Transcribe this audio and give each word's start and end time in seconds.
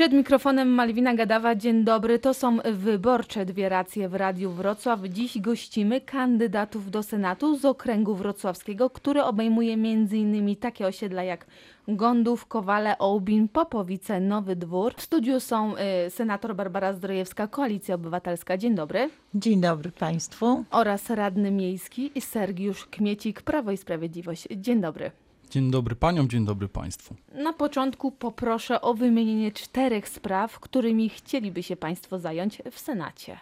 Przed 0.00 0.12
mikrofonem 0.12 0.68
Malwina 0.68 1.14
Gadawa. 1.14 1.54
Dzień 1.54 1.84
dobry. 1.84 2.18
To 2.18 2.34
są 2.34 2.58
wyborcze 2.72 3.46
dwie 3.46 3.68
racje 3.68 4.08
w 4.08 4.14
Radiu 4.14 4.50
Wrocław. 4.50 5.00
Dziś 5.02 5.40
gościmy 5.40 6.00
kandydatów 6.00 6.90
do 6.90 7.02
Senatu 7.02 7.56
z 7.56 7.64
okręgu 7.64 8.14
wrocławskiego, 8.14 8.90
który 8.90 9.22
obejmuje 9.22 9.74
m.in. 9.74 10.56
takie 10.56 10.86
osiedla 10.86 11.22
jak 11.22 11.46
Gondów, 11.88 12.46
Kowale, 12.46 12.98
Ołbin, 12.98 13.48
Popowice, 13.48 14.20
Nowy 14.20 14.56
Dwór. 14.56 14.94
W 14.96 15.02
studiu 15.02 15.40
są 15.40 15.74
y, 16.06 16.10
senator 16.10 16.54
Barbara 16.54 16.92
Zdrojewska, 16.92 17.46
Koalicja 17.46 17.94
Obywatelska. 17.94 18.56
Dzień 18.56 18.74
dobry. 18.74 19.10
Dzień 19.34 19.60
dobry 19.60 19.90
Państwu. 19.92 20.64
Oraz 20.70 21.10
radny 21.10 21.50
miejski 21.50 22.12
Sergiusz 22.20 22.86
Kmiecik, 22.86 23.42
Prawo 23.42 23.70
i 23.70 23.76
Sprawiedliwość. 23.76 24.48
Dzień 24.56 24.80
dobry. 24.80 25.10
Dzień 25.50 25.70
dobry 25.70 25.96
paniom, 25.96 26.28
dzień 26.28 26.44
dobry 26.44 26.68
państwu. 26.68 27.14
Na 27.34 27.52
początku 27.52 28.10
poproszę 28.12 28.80
o 28.80 28.94
wymienienie 28.94 29.52
czterech 29.52 30.08
spraw, 30.08 30.60
którymi 30.60 31.08
chcieliby 31.08 31.62
się 31.62 31.76
Państwo 31.76 32.18
zająć 32.18 32.62
w 32.70 32.78
Senacie. 32.78 33.38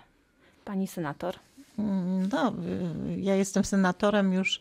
Pani 0.65 0.87
senator. 0.87 1.35
Mm, 1.79 2.29
No, 2.33 2.53
y, 3.17 3.21
ja 3.21 3.35
jestem 3.35 3.65
senatorem 3.65 4.33
już 4.33 4.57
y, 4.57 4.61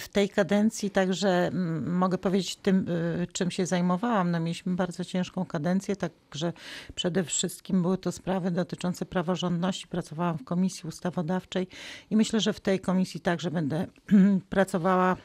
w 0.00 0.08
tej 0.12 0.28
kadencji, 0.28 0.90
także 0.90 1.28
mm, 1.28 1.96
mogę 1.96 2.18
powiedzieć 2.18 2.56
tym, 2.56 2.88
y, 2.88 3.26
czym 3.32 3.50
się 3.50 3.66
zajmowałam. 3.66 4.30
No, 4.30 4.40
mieliśmy 4.40 4.74
bardzo 4.74 5.04
ciężką 5.04 5.44
kadencję, 5.46 5.96
także 5.96 6.52
przede 6.94 7.24
wszystkim 7.24 7.82
były 7.82 7.98
to 7.98 8.12
sprawy 8.12 8.50
dotyczące 8.50 9.06
praworządności. 9.06 9.88
Pracowałam 9.88 10.38
w 10.38 10.44
Komisji 10.44 10.88
Ustawodawczej 10.88 11.66
i 12.10 12.16
myślę, 12.16 12.40
że 12.40 12.52
w 12.52 12.60
tej 12.60 12.80
komisji 12.80 13.20
także 13.20 13.50
będę 13.50 13.86
pracowała 14.50 15.16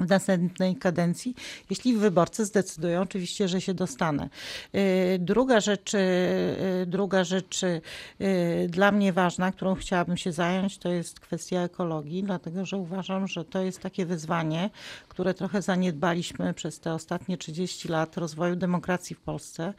w 0.00 0.08
następnej 0.08 0.76
kadencji, 0.76 1.34
jeśli 1.70 1.96
wyborcy 1.96 2.44
zdecydują 2.44 3.00
oczywiście, 3.00 3.48
że 3.48 3.60
się 3.60 3.74
dostanę. 3.74 4.28
Y, 4.74 5.18
Druga 5.18 5.60
rzecz, 5.60 5.94
y, 5.94 6.86
druga 6.86 7.24
rzecz 7.24 7.62
y, 7.62 7.80
dla 8.68 8.92
mnie 8.92 9.12
ważna, 9.12 9.52
którą 9.52 9.74
chciałabym 9.74 10.16
się 10.16 10.32
zająć, 10.32 10.78
to 10.78 10.88
jest 10.88 11.20
kwestia 11.20 11.60
ekologii, 11.60 12.22
dlatego 12.22 12.66
że 12.66 12.76
uważam, 12.76 13.28
że 13.28 13.44
to 13.44 13.62
jest 13.62 13.80
takie 13.80 14.06
wyzwanie, 14.06 14.70
które 15.20 15.34
trochę 15.34 15.62
zaniedbaliśmy 15.62 16.54
przez 16.54 16.80
te 16.80 16.94
ostatnie 16.94 17.36
30 17.36 17.88
lat 17.88 18.16
rozwoju 18.16 18.56
demokracji 18.56 19.16
w 19.16 19.20
Polsce. 19.20 19.74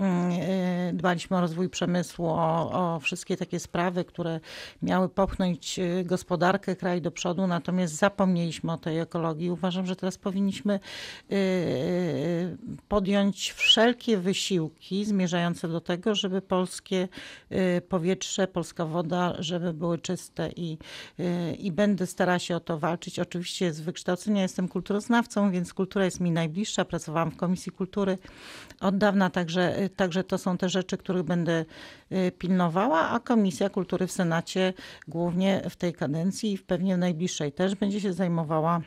Y, 0.00 0.92
Dbaliśmy 0.92 1.36
o 1.36 1.40
rozwój 1.40 1.68
przemysłu, 1.68 2.26
o, 2.26 2.70
o 2.72 3.00
wszystkie 3.00 3.36
takie 3.36 3.60
sprawy, 3.60 4.04
które 4.04 4.40
miały 4.82 5.08
popchnąć 5.08 5.78
y, 5.78 6.04
gospodarkę 6.04 6.76
kraju 6.76 7.00
do 7.00 7.10
przodu, 7.10 7.46
natomiast 7.46 7.94
zapomnieliśmy 7.94 8.72
o 8.72 8.76
tej 8.76 8.98
ekologii. 8.98 9.50
Uważam, 9.50 9.86
że 9.86 9.96
teraz 9.96 10.18
powinniśmy 10.18 10.80
y, 11.32 12.56
podjąć 12.88 13.52
wszelkie 13.52 14.18
wysiłki 14.18 15.04
zmierzające 15.04 15.68
do 15.68 15.80
tego, 15.80 16.14
żeby 16.14 16.42
polskie 16.42 17.08
powietrze, 17.88 18.46
polska 18.46 18.86
woda, 18.86 19.34
żeby 19.38 19.72
były 19.72 19.98
czyste 19.98 20.50
i, 20.56 20.78
i 21.58 21.72
będę 21.72 22.06
starała 22.06 22.38
się 22.38 22.56
o 22.56 22.60
to 22.60 22.78
walczyć. 22.78 23.18
Oczywiście 23.18 23.72
z 23.72 23.80
wykształcenia 23.80 24.42
jestem 24.42 24.68
kulturoznawcą, 24.80 25.50
więc 25.50 25.74
kultura 25.74 26.04
jest 26.04 26.20
mi 26.20 26.30
najbliższa. 26.30 26.84
Pracowałam 26.84 27.30
w 27.30 27.36
Komisji 27.36 27.72
Kultury 27.72 28.18
od 28.80 28.98
dawna, 28.98 29.30
także, 29.30 29.88
także 29.96 30.24
to 30.24 30.38
są 30.38 30.58
te 30.58 30.68
rzeczy, 30.68 30.96
których 30.96 31.22
będę 31.22 31.64
y, 32.12 32.32
pilnowała, 32.38 33.08
a 33.10 33.20
Komisja 33.20 33.70
Kultury 33.70 34.06
w 34.06 34.12
Senacie 34.12 34.72
głównie 35.08 35.62
w 35.70 35.76
tej 35.76 35.92
kadencji 35.92 36.52
i 36.52 36.58
pewnie 36.58 36.96
w 36.96 36.98
najbliższej 36.98 37.52
też 37.52 37.74
będzie 37.74 38.00
się 38.00 38.12
zajmowała 38.12 38.80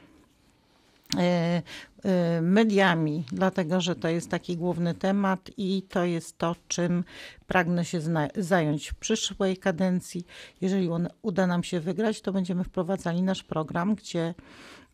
mediami, 2.42 3.24
dlatego 3.32 3.82
że 3.82 3.96
to 3.96 4.08
jest 4.08 4.30
taki 4.30 4.58
główny 4.58 4.94
temat 4.94 5.50
i 5.58 5.82
to 5.90 6.06
jest 6.06 6.38
to, 6.38 6.56
czym 6.68 7.04
pragnę 7.48 7.86
się 7.86 8.02
zająć 8.36 8.90
w 8.90 8.96
przyszłej 8.96 9.58
kadencji. 9.58 10.26
Jeżeli 10.62 10.90
on, 10.90 11.08
uda 11.22 11.48
nam 11.48 11.64
się 11.64 11.80
wygrać, 11.80 12.22
to 12.22 12.34
będziemy 12.34 12.64
wprowadzali 12.64 13.22
nasz 13.22 13.44
program, 13.44 13.96
gdzie 13.96 14.34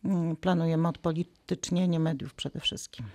mm, 0.04 0.36
planujemy 0.36 0.88
odpolitycznienie 0.88 2.00
mediów 2.00 2.34
przede 2.34 2.60
wszystkim. 2.60 3.06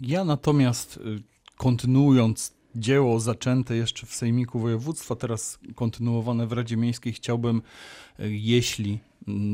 Ja 0.00 0.24
natomiast 0.24 0.96
y, 0.96 1.22
kontynuując 1.56 2.54
dzieło 2.76 3.20
zaczęte 3.20 3.76
jeszcze 3.76 4.06
w 4.06 4.14
Sejmiku 4.14 4.58
Województwa, 4.58 5.16
teraz 5.16 5.58
kontynuowane 5.74 6.46
w 6.46 6.52
Radzie 6.52 6.76
Miejskiej, 6.76 7.12
chciałbym, 7.12 7.62
y, 8.20 8.36
jeśli 8.36 9.00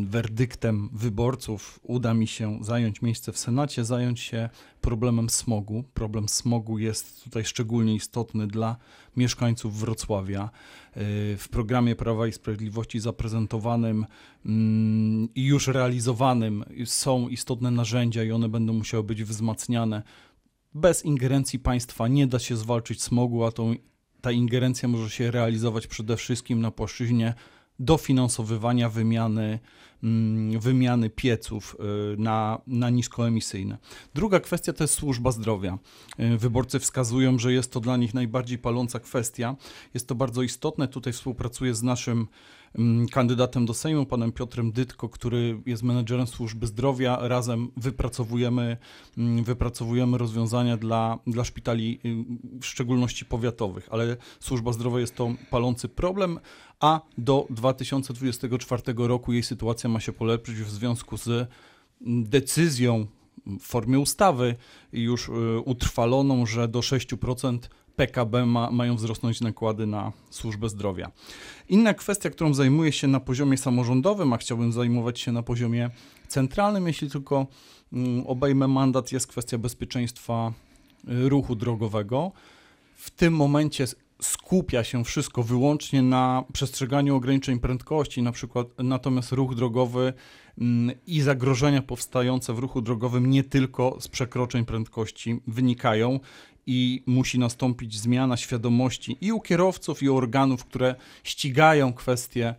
werdyktem 0.04 0.91
wyborców 0.92 1.81
uda 1.82 2.14
mi 2.14 2.26
się 2.26 2.58
zająć 2.62 3.03
miejsce 3.03 3.32
w 3.32 3.38
Senacie, 3.38 3.84
zająć 3.84 4.20
się 4.20 4.48
problemem 4.81 5.31
smogu. 5.31 5.84
Problem 5.94 6.28
smogu 6.28 6.78
jest 6.78 7.25
tutaj 7.25 7.44
szczególnie 7.44 7.94
istotny 7.94 8.47
dla 8.47 8.76
mieszkańców 9.16 9.80
Wrocławia. 9.80 10.50
Y, 10.97 11.36
W 11.38 11.48
programie 11.50 11.97
Prawa 11.97 12.26
i 12.26 12.32
Sprawiedliwości 12.32 13.00
zaprezentowanym 13.00 14.06
mm, 14.47 15.28
i 15.34 15.44
już 15.44 15.69
realizowanym 15.69 16.64
są 16.84 17.28
istotne 17.28 17.70
narzędzia 17.70 18.25
i 18.25 18.32
one 18.32 18.48
będą 18.48 18.72
musiały 18.72 19.04
być 19.04 19.25
wzmacniane. 19.25 20.03
Bez 20.75 21.04
ingerencji 21.04 21.59
państwa 21.59 22.09
nie 22.09 22.26
da 22.26 22.38
się 22.38 22.56
zwalczyć 22.56 23.03
smogu, 23.03 23.44
a 23.44 23.53
tą, 23.53 23.75
ta 24.20 24.32
ingerencja 24.32 24.88
może 24.88 25.10
się 25.10 25.30
realizować 25.30 25.86
przede 25.86 26.16
wszystkim 26.16 26.60
na 26.60 26.70
płaszczyźnie 26.70 27.34
dofinansowywania 27.80 28.88
wymiany, 28.88 29.58
mm, 30.02 30.60
wymiany 30.60 31.10
pieców 31.10 31.76
y, 32.14 32.16
na, 32.18 32.60
na 32.66 32.91
niskoemisyjne. 32.91 33.78
Druga 34.14 34.41
kwestia 34.41 34.72
to 34.72 34.84
jest 34.84 34.94
służba 34.94 35.30
zdrowia. 35.30 35.78
Y, 36.20 36.38
Wyborcy 36.38 36.78
wskazują, 36.78 37.38
że 37.38 37.52
jest 37.52 37.72
to 37.72 37.80
dla 37.80 37.96
nich 37.96 38.14
najbardziej 38.14 38.58
paląca 38.58 39.00
kwestia. 39.00 39.56
Jest 39.94 40.08
to 40.08 40.14
bardzo 40.14 40.42
istotne. 40.42 40.88
Tutaj 40.88 41.12
współpracuję 41.12 41.74
z 41.74 41.82
naszym 41.82 42.26
kandydatem 43.10 43.66
do 43.66 43.75
Sejmu, 43.75 44.06
panem 44.06 44.32
Piotrem 44.32 44.72
Dytko, 44.72 45.08
który 45.08 45.60
jest 45.66 45.82
menedżerem 45.82 46.26
służby 46.26 46.66
zdrowia. 46.66 47.19
Razem 47.28 47.70
wypracowujemy, 47.76 48.76
mm, 49.19 49.44
wypracowujemy 49.44 50.19
rozwiązania 50.19 50.76
dla, 50.76 51.19
dla 51.26 51.44
szpitali, 51.44 52.00
y, 52.04 52.60
w 52.60 52.66
szczególności 52.66 53.25
powiatowych, 53.25 53.88
ale 53.91 54.16
służba 54.41 54.72
zdrowia 54.72 55.00
jest 55.00 55.16
to 55.16 55.34
palący 55.50 55.88
problem, 55.88 56.41
a 56.80 57.00
do 57.19 57.47
2024 57.50 58.82
roku 59.09 59.32
jej 59.32 59.42
sytuacja 59.42 59.91
ma 59.91 60.00
się 60.00 60.12
polepszyć 60.12 60.56
w 60.56 60.70
związku 60.70 61.16
z 61.16 61.28
mm, 61.28 61.48
decyzją 62.25 63.06
w 63.47 63.62
formie 63.62 63.98
ustawy 63.98 64.56
już 64.92 65.28
y, 65.28 65.32
utrwaloną, 65.64 66.47
że 66.47 66.69
do 66.69 66.80
6% 66.80 67.59
PKB 68.00 68.46
ma, 68.46 68.70
mają 68.70 68.96
wzrosnąć 68.96 69.40
nakłady 69.40 69.86
na 69.86 70.12
służbę 70.30 70.68
zdrowia. 70.68 71.10
Inna 71.68 71.94
kwestia, 71.94 72.30
którą 72.30 72.54
zajmuję 72.54 72.92
się 72.92 73.08
na 73.08 73.20
poziomie 73.20 73.56
samorządowym, 73.56 74.32
a 74.32 74.36
chciałbym 74.36 74.72
zajmować 74.72 75.20
się 75.20 75.32
na 75.32 75.42
poziomie 75.42 75.90
centralnym, 76.28 76.86
jeśli 76.86 77.10
tylko 77.10 77.46
mm, 77.92 78.26
obejmę 78.26 78.68
mandat, 78.68 79.12
jest 79.12 79.26
kwestia 79.26 79.58
bezpieczeństwa 79.58 80.52
y, 81.08 81.28
ruchu 81.28 81.56
drogowego. 81.56 82.32
W 82.96 83.10
tym 83.10 83.34
momencie 83.36 83.86
skupia 84.20 84.84
się 84.84 85.04
wszystko 85.04 85.42
wyłącznie 85.42 86.02
na 86.02 86.44
przestrzeganiu 86.52 87.16
ograniczeń 87.16 87.58
prędkości, 87.58 88.22
na 88.22 88.32
przykład 88.32 88.66
natomiast 88.78 89.32
ruch 89.32 89.54
drogowy 89.54 90.12
mm, 90.58 90.96
i 91.06 91.20
zagrożenia 91.20 91.82
powstające 91.82 92.54
w 92.54 92.58
ruchu 92.58 92.82
drogowym 92.82 93.30
nie 93.30 93.44
tylko 93.44 93.96
z 94.00 94.08
przekroczeń 94.08 94.64
prędkości 94.64 95.40
wynikają 95.46 96.20
i 96.72 97.03
musi 97.06 97.38
nastąpić 97.38 97.98
zmiana 97.98 98.36
świadomości 98.36 99.16
i 99.20 99.32
u 99.32 99.41
kierowców, 99.41 100.03
i 100.03 100.08
u 100.08 100.16
organów, 100.16 100.64
które 100.64 100.94
ścigają 101.25 101.92
kwestie 101.92 102.54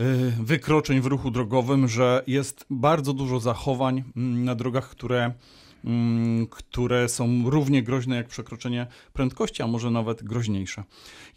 y, 0.00 0.04
wykroczeń 0.40 1.00
w 1.00 1.06
ruchu 1.06 1.30
drogowym, 1.30 1.88
że 1.88 2.22
jest 2.26 2.66
bardzo 2.70 3.12
dużo 3.12 3.40
zachowań 3.40 4.04
mm, 4.16 4.44
na 4.44 4.54
drogach, 4.54 4.90
które, 4.90 5.32
mm, 5.84 6.46
które 6.46 7.08
są 7.08 7.50
równie 7.50 7.82
groźne 7.82 8.16
jak 8.16 8.28
przekroczenie 8.28 8.86
prędkości, 9.12 9.62
a 9.62 9.66
może 9.66 9.90
nawet 9.90 10.22
groźniejsze. 10.22 10.84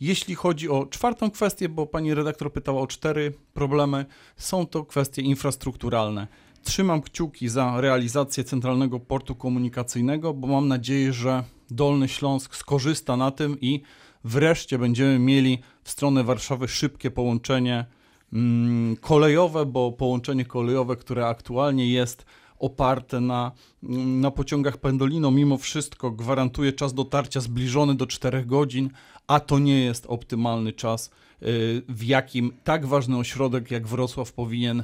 Jeśli 0.02 0.36
chodzi 0.36 0.70
o 0.70 0.86
czwartą 0.86 1.32
kwestię, 1.32 1.70
bo 1.70 1.86
pani 1.88 2.14
redaktor 2.14 2.54
pytała 2.54 2.82
o 2.82 2.88
cztery 2.88 3.34
problemy, 3.54 4.06
są 4.38 4.66
to 4.66 4.86
kwestie 4.86 5.22
infrastrukturalne. 5.22 6.28
Trzymam 6.64 7.02
kciuki 7.02 7.50
za 7.50 7.82
realizację 7.82 8.44
centralnego 8.44 9.00
portu 9.00 9.36
komunikacyjnego, 9.36 10.34
bo 10.34 10.48
mam 10.48 10.68
nadzieję, 10.68 11.14
że 11.14 11.44
Dolny 11.76 12.08
Śląsk 12.08 12.56
skorzysta 12.56 13.18
na 13.18 13.32
tym 13.32 13.58
i 13.62 13.82
wreszcie 14.24 14.78
będziemy 14.78 15.20
mieli 15.20 15.60
w 15.84 15.90
stronę 15.90 16.24
Warszawy 16.24 16.68
szybkie 16.68 17.12
połączenie 17.12 17.86
mm, 18.34 18.96
kolejowe, 18.96 19.66
bo 19.66 19.92
połączenie 19.92 20.46
kolejowe, 20.46 20.96
które 20.96 21.28
aktualnie 21.28 21.92
jest 21.92 22.26
oparte 22.60 23.22
na, 23.22 23.52
mm, 23.84 24.22
na 24.22 24.32
pociągach 24.32 24.78
Pendolino, 24.78 25.32
mimo 25.32 25.58
wszystko 25.58 26.12
gwarantuje 26.12 26.74
czas 26.74 26.94
dotarcia 26.94 27.42
zbliżony 27.42 27.96
do 27.96 28.08
4 28.08 28.46
godzin, 28.46 28.90
a 29.28 29.40
to 29.40 29.60
nie 29.60 29.84
jest 29.84 30.06
optymalny 30.06 30.74
czas, 30.74 31.12
y, 31.42 31.82
w 31.90 32.04
jakim 32.04 32.54
tak 32.64 32.86
ważny 32.86 33.18
ośrodek 33.18 33.72
jak 33.72 33.88
Wrocław 33.88 34.34
powinien 34.34 34.84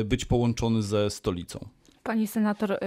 y, 0.00 0.04
być 0.04 0.24
połączony 0.24 0.82
ze 0.82 1.10
stolicą. 1.10 1.68
Pani 2.08 2.26
senator, 2.26 2.72
y, 2.72 2.78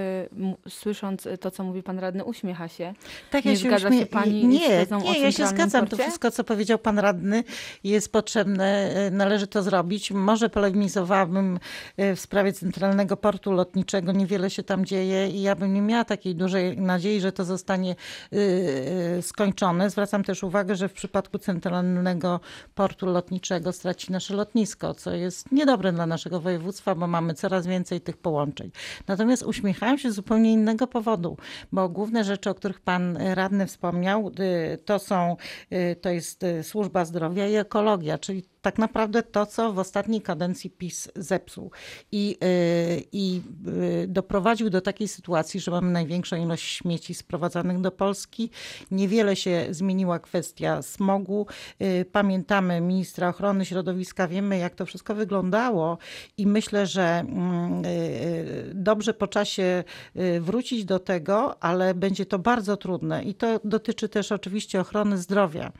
słysząc 0.69 1.27
to, 1.39 1.51
co 1.51 1.63
mówi 1.63 1.83
pan 1.83 1.99
radny, 1.99 2.23
uśmiecha 2.25 2.67
się. 2.67 2.93
Tak, 3.31 3.45
Nie 3.45 3.51
ja 3.51 3.57
się 3.57 3.67
zgadza 3.67 3.89
uśmie- 3.89 3.99
się 3.99 4.05
pani 4.05 4.47
Nie, 4.47 4.59
nie, 4.59 5.21
ja 5.21 5.31
się 5.31 5.47
zgadzam. 5.47 5.85
To 5.85 5.89
Porcie? 5.89 6.03
wszystko, 6.03 6.31
co 6.31 6.43
powiedział 6.43 6.79
pan 6.79 6.99
radny, 6.99 7.43
jest 7.83 8.11
potrzebne, 8.11 8.93
e, 8.93 9.11
należy 9.11 9.47
to 9.47 9.63
zrobić. 9.63 10.11
Może 10.11 10.49
polemizowałabym 10.49 11.59
e, 11.97 12.15
w 12.15 12.19
sprawie 12.19 12.53
Centralnego 12.53 13.17
Portu 13.17 13.51
Lotniczego. 13.51 14.11
Niewiele 14.11 14.49
się 14.49 14.63
tam 14.63 14.85
dzieje 14.85 15.29
i 15.29 15.41
ja 15.41 15.55
bym 15.55 15.73
nie 15.73 15.81
miała 15.81 16.05
takiej 16.05 16.35
dużej 16.35 16.77
nadziei, 16.77 17.21
że 17.21 17.31
to 17.31 17.43
zostanie 17.45 17.95
skończone. 19.21 19.89
Zwracam 19.89 20.23
też 20.23 20.43
uwagę, 20.43 20.75
że 20.75 20.89
w 20.89 20.93
przypadku 20.93 21.37
Centralnego 21.39 22.39
Portu 22.75 23.05
Lotniczego 23.05 23.71
straci 23.73 24.11
nasze 24.11 24.33
lotnisko, 24.33 24.93
co 24.93 25.11
jest 25.15 25.51
niedobre 25.51 25.91
dla 25.91 26.05
naszego 26.05 26.39
województwa, 26.39 26.95
bo 26.95 27.07
mamy 27.07 27.33
coraz 27.33 27.67
więcej 27.67 28.01
tych 28.01 28.17
połączeń. 28.17 28.71
Natomiast 29.11 29.43
uśmiechałam 29.43 29.97
się 29.97 30.11
z 30.11 30.15
zupełnie 30.15 30.53
innego 30.53 30.87
powodu, 30.87 31.37
bo 31.71 31.89
główne 31.89 32.23
rzeczy, 32.23 32.49
o 32.49 32.53
których 32.55 32.79
pan 32.79 33.17
radny 33.17 33.67
wspomniał, 33.67 34.31
y, 34.73 34.77
to 34.77 34.99
są, 34.99 35.37
y, 35.73 35.95
to 35.95 36.09
jest 36.09 36.43
y, 36.43 36.63
służba 36.63 37.05
zdrowia 37.05 37.47
i 37.47 37.55
ekologia, 37.55 38.17
czyli 38.17 38.43
tak 38.61 38.77
naprawdę 38.77 39.23
to, 39.23 39.45
co 39.45 39.73
w 39.73 39.79
ostatniej 39.79 40.21
kadencji 40.21 40.69
PiS 40.69 41.09
zepsuł 41.15 41.71
i, 42.11 42.37
y, 42.43 43.03
i 43.11 43.41
y, 44.03 44.07
doprowadził 44.07 44.69
do 44.69 44.81
takiej 44.81 45.07
sytuacji, 45.07 45.59
że 45.59 45.71
mamy 45.71 45.91
największą 45.91 46.35
ilość 46.35 46.63
śmieci 46.63 47.13
sprowadzanych 47.13 47.81
do 47.81 47.91
Polski. 47.91 48.49
Niewiele 48.91 49.35
się 49.35 49.67
zmieniła 49.69 50.19
kwestia 50.19 50.81
smogu. 50.81 51.47
Y, 51.81 52.05
Pamiętamy 52.11 52.81
ministra 52.81 53.29
ochrony 53.29 53.65
środowiska, 53.65 54.27
wiemy 54.27 54.57
jak 54.57 54.75
to 54.75 54.85
wszystko 54.85 55.15
wyglądało 55.15 55.97
i 56.37 56.47
myślę, 56.47 56.85
że 56.85 57.03
mm, 57.03 57.83
dobrze 58.73 59.13
po 59.13 59.27
czasie 59.27 59.83
wrócić 60.39 60.85
do 60.85 60.99
tego, 60.99 61.63
ale 61.63 61.93
będzie 61.93 62.25
to 62.25 62.39
bardzo 62.39 62.77
trudne 62.77 63.23
i 63.23 63.33
to 63.33 63.59
dotyczy 63.63 64.09
też 64.09 64.31
oczywiście 64.31 64.81
ochrony 64.81 65.17
zdrowia. 65.17 65.71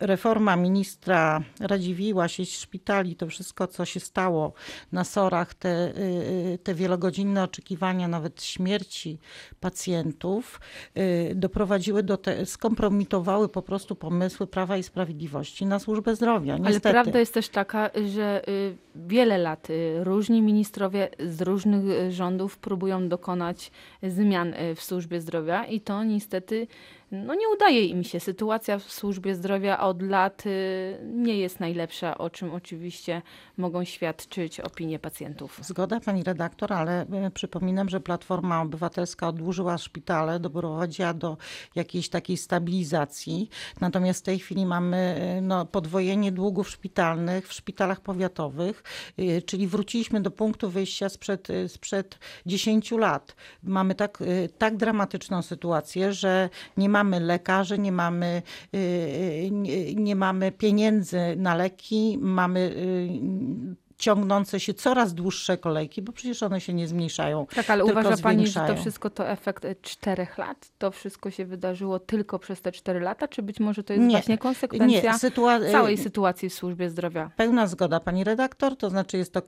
Reforma 0.00 0.56
ministra 0.56 1.45
Radziwiła, 1.60 2.28
sieć 2.28 2.56
szpitali, 2.56 3.16
to 3.16 3.26
wszystko, 3.26 3.66
co 3.66 3.84
się 3.84 4.00
stało 4.00 4.52
na 4.92 5.04
SOR-ach, 5.04 5.54
te, 5.54 5.92
y, 5.98 6.58
te 6.62 6.74
wielogodzinne 6.74 7.42
oczekiwania, 7.42 8.08
nawet 8.08 8.42
śmierci 8.42 9.18
pacjentów, 9.60 10.60
y, 10.96 11.32
doprowadziły 11.34 12.02
do 12.02 12.16
te, 12.16 12.46
skompromitowały 12.46 13.48
po 13.48 13.62
prostu 13.62 13.96
pomysły 13.96 14.46
Prawa 14.46 14.76
i 14.76 14.82
Sprawiedliwości 14.82 15.66
na 15.66 15.78
służbę 15.78 16.16
zdrowia. 16.16 16.54
Ale 16.54 16.62
Niestety. 16.62 16.90
prawda 16.90 17.18
jest 17.18 17.34
też 17.34 17.48
taka, 17.48 17.90
że 18.12 18.48
y, 18.48 18.76
wiele 18.96 19.38
lat 19.38 19.70
y, 19.70 20.04
różni 20.04 20.42
ministrowie 20.42 21.08
z 21.26 21.42
różnych 21.42 21.84
y, 21.90 22.12
rządów 22.12 22.58
próbują 22.58 23.08
dokonać 23.08 23.70
zmian 24.02 24.54
y, 24.54 24.74
w 24.74 24.82
służbie 24.82 25.20
zdrowia 25.20 25.64
i 25.64 25.80
to 25.80 26.04
niestety 26.04 26.66
no, 27.10 27.34
nie 27.34 27.48
udaje 27.48 27.86
im 27.86 28.04
się. 28.04 28.20
Sytuacja 28.20 28.78
w 28.78 28.92
służbie 28.92 29.34
zdrowia 29.34 29.80
od 29.80 30.02
lat 30.02 30.46
y, 30.46 30.98
nie 31.04 31.38
jest 31.38 31.60
najlepsza, 31.60 32.18
o 32.18 32.30
czym 32.30 32.54
oczywiście 32.54 33.22
mogą 33.56 33.84
świadczyć 33.84 34.60
opinie 34.60 34.98
pacjentów. 34.98 35.60
Zgoda 35.62 36.00
pani 36.00 36.24
redaktor, 36.24 36.72
ale 36.72 37.00
e, 37.00 37.30
przypominam, 37.30 37.88
że 37.88 38.00
Platforma 38.00 38.62
Obywatelska 38.62 39.28
odłużyła 39.28 39.78
szpitale, 39.78 40.40
doprowadziła 40.40 41.14
do 41.14 41.36
jakiejś 41.74 42.08
takiej 42.08 42.36
stabilizacji. 42.36 43.48
Natomiast 43.80 44.20
w 44.20 44.22
tej 44.22 44.38
chwili 44.38 44.66
mamy 44.66 44.96
e, 44.96 45.40
no, 45.40 45.66
podwojenie 45.66 46.32
długów 46.32 46.70
szpitalnych 46.70 47.48
w 47.48 47.52
szpitalach 47.52 48.00
powiatowych, 48.00 48.82
e, 49.18 49.42
czyli 49.42 49.66
wróciliśmy 49.66 50.20
do 50.20 50.30
punktu 50.30 50.70
wyjścia 50.70 51.08
sprzed, 51.08 51.48
sprzed 51.68 52.18
10 52.46 52.90
lat. 52.90 53.36
Mamy 53.62 53.94
tak, 53.94 54.18
tak 54.58 54.76
dramatyczną 54.76 55.42
sytuację, 55.42 56.12
że 56.12 56.48
nie 56.76 56.88
mamy 56.96 57.20
lekarzy, 57.20 57.78
nie 57.78 57.92
mamy, 57.92 58.42
e, 58.74 58.78
e, 58.78 59.50
nie, 59.94 60.16
mamy 60.16 60.52
pieniędzy 60.52 61.20
na 61.36 61.54
leki, 61.54 62.18
mamy 62.20 62.60
e, 62.60 63.85
ciągnące 63.98 64.60
się 64.60 64.74
coraz 64.74 65.14
dłuższe 65.14 65.58
kolejki, 65.58 66.02
bo 66.02 66.12
przecież 66.12 66.42
one 66.42 66.60
się 66.60 66.74
nie 66.74 66.88
zmniejszają. 66.88 67.46
Tak, 67.54 67.70
ale 67.70 67.84
uważa 67.84 68.16
pani, 68.16 68.46
że 68.46 68.60
to 68.60 68.76
wszystko 68.76 69.10
to 69.10 69.28
efekt 69.28 69.64
y, 69.64 69.76
czterech 69.82 70.38
lat? 70.38 70.70
To 70.78 70.90
wszystko 70.90 71.30
się 71.30 71.44
wydarzyło 71.44 71.98
tylko 71.98 72.38
przez 72.38 72.62
te 72.62 72.72
cztery 72.72 73.00
lata? 73.00 73.28
Czy 73.28 73.42
być 73.42 73.60
może 73.60 73.84
to 73.84 73.92
jest 73.92 74.04
Nie, 74.04 74.10
właśnie 74.10 74.38
konsekwencja 74.38 75.12
sytua- 75.12 75.70
całej 75.72 75.98
sytuacji 75.98 76.48
w 76.50 76.54
służbie 76.54 76.90
zdrowia? 76.90 77.30
Pełna 77.36 77.66
zgoda, 77.66 78.00
pani 78.00 78.24
redaktor, 78.24 78.76
to 78.76 78.90
znaczy 78.90 79.16
jest 79.16 79.32
to 79.32 79.40
y, 79.40 79.42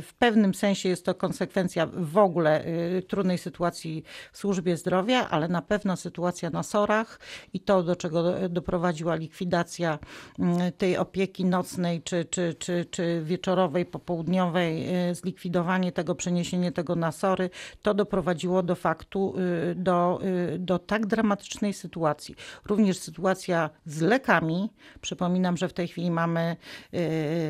w 0.00 0.10
pewnym 0.18 0.54
sensie 0.54 0.88
jest 0.88 1.04
to 1.04 1.14
konsekwencja 1.14 1.86
w 1.92 2.18
ogóle 2.18 2.64
trudnej 3.08 3.38
sytuacji 3.38 4.04
w 4.32 4.38
służbie 4.38 4.76
zdrowia, 4.76 5.28
ale 5.30 5.48
na 5.48 5.62
pewno 5.62 5.96
sytuacja 5.96 6.50
na 6.50 6.62
SOR-ach 6.62 7.20
i 7.52 7.60
to, 7.60 7.82
do 7.82 7.96
czego 7.96 8.22
do- 8.22 8.48
doprowadziła 8.48 9.14
likwidacja 9.14 9.98
mm, 10.38 10.72
tej 10.72 10.96
opieki 10.96 11.44
nocnej 11.44 12.02
czy, 12.02 12.24
czy, 12.24 12.54
czy, 12.58 12.84
czy 12.90 13.20
wieczorowej, 13.24 13.63
popołudniowej, 13.84 14.96
y, 15.10 15.14
zlikwidowanie 15.14 15.92
tego, 15.92 16.14
przeniesienie 16.14 16.72
tego 16.72 16.96
na 16.96 17.12
SOR-y, 17.12 17.50
to 17.82 17.94
doprowadziło 17.94 18.62
do 18.62 18.74
faktu, 18.74 19.34
y, 19.70 19.74
do, 19.74 20.20
y, 20.54 20.58
do 20.58 20.78
tak 20.78 21.06
dramatycznej 21.06 21.72
sytuacji. 21.72 22.34
Również 22.64 22.98
sytuacja 22.98 23.70
z 23.86 24.00
lekami. 24.00 24.70
Przypominam, 25.00 25.56
że 25.56 25.68
w 25.68 25.72
tej 25.72 25.88
chwili 25.88 26.10
mamy, 26.10 26.56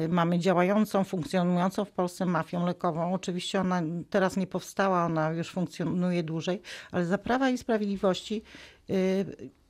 mamy 0.08 0.38
działającą, 0.38 1.04
funkcjonującą 1.04 1.84
w 1.84 1.90
Polsce 1.90 2.26
mafią 2.26 2.66
lekową. 2.66 3.14
Oczywiście 3.14 3.60
ona 3.60 3.82
teraz 4.10 4.36
nie 4.36 4.46
powstała, 4.46 5.04
ona 5.04 5.30
już 5.30 5.50
funkcjonuje 5.50 6.22
dłużej, 6.22 6.62
ale 6.92 7.06
za 7.06 7.18
Prawa 7.18 7.50
i 7.50 7.58
Sprawiedliwości 7.58 8.42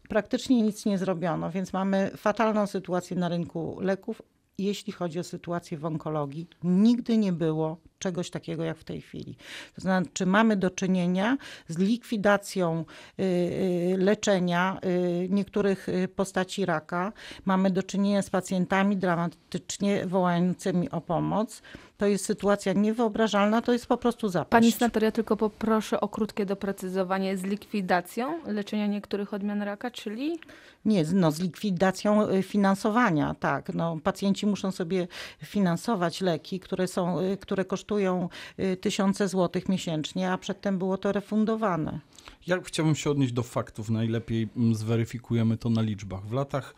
praktycznie 0.08 0.62
nic 0.62 0.86
nie 0.86 0.98
zrobiono, 0.98 1.50
więc 1.50 1.72
mamy 1.72 2.10
fatalną 2.16 2.66
sytuację 2.66 3.16
na 3.16 3.28
rynku 3.28 3.78
leków. 3.80 4.22
Jeśli 4.58 4.92
chodzi 4.92 5.18
o 5.18 5.24
sytuację 5.24 5.78
w 5.78 5.84
onkologii, 5.84 6.46
nigdy 6.62 7.18
nie 7.18 7.32
było 7.32 7.76
czegoś 7.98 8.30
takiego 8.30 8.64
jak 8.64 8.78
w 8.78 8.84
tej 8.84 9.00
chwili. 9.00 9.36
To 9.74 9.80
znaczy, 9.80 10.26
mamy 10.26 10.56
do 10.56 10.70
czynienia 10.70 11.36
z 11.68 11.78
likwidacją 11.78 12.84
y, 13.20 13.22
y, 13.22 13.96
leczenia 13.98 14.78
y, 14.84 15.28
niektórych 15.30 15.86
postaci 16.16 16.66
raka. 16.66 17.12
Mamy 17.44 17.70
do 17.70 17.82
czynienia 17.82 18.22
z 18.22 18.30
pacjentami 18.30 18.96
dramatycznie 18.96 20.06
wołającymi 20.06 20.90
o 20.90 21.00
pomoc. 21.00 21.62
To 21.96 22.06
jest 22.06 22.24
sytuacja 22.24 22.72
niewyobrażalna, 22.72 23.62
to 23.62 23.72
jest 23.72 23.86
po 23.86 23.96
prostu 23.96 24.28
zapaść. 24.28 24.50
Pani 24.50 24.72
senator, 24.72 25.02
ja 25.02 25.12
tylko 25.12 25.36
poproszę 25.36 26.00
o 26.00 26.08
krótkie 26.08 26.46
doprecyzowanie 26.46 27.36
z 27.36 27.42
likwidacją 27.42 28.40
leczenia 28.46 28.86
niektórych 28.86 29.34
odmian 29.34 29.62
raka, 29.62 29.90
czyli 29.90 30.38
Nie, 30.84 31.04
z- 31.04 31.12
no, 31.12 31.30
z 31.32 31.40
likwidacją 31.40 32.28
y, 32.30 32.42
finansowania, 32.42 33.34
tak. 33.40 33.74
No, 33.74 33.98
pacjenci 34.02 34.46
muszą 34.46 34.70
sobie 34.70 35.08
finansować 35.42 36.20
leki, 36.20 36.60
które, 36.60 36.86
są, 36.86 37.20
y, 37.20 37.36
które 37.36 37.64
kosztują 37.64 38.28
y, 38.60 38.76
tysiące 38.76 39.28
złotych 39.28 39.68
miesięcznie, 39.68 40.32
a 40.32 40.38
przedtem 40.38 40.78
było 40.78 40.98
to 40.98 41.12
refundowane. 41.12 42.00
Ja 42.46 42.60
chciałbym 42.64 42.94
się 42.94 43.10
odnieść 43.10 43.32
do 43.32 43.42
faktów. 43.42 43.90
Najlepiej 43.90 44.48
mm, 44.56 44.74
zweryfikujemy 44.74 45.56
to 45.56 45.70
na 45.70 45.82
liczbach. 45.82 46.26
W 46.26 46.32
latach, 46.32 46.74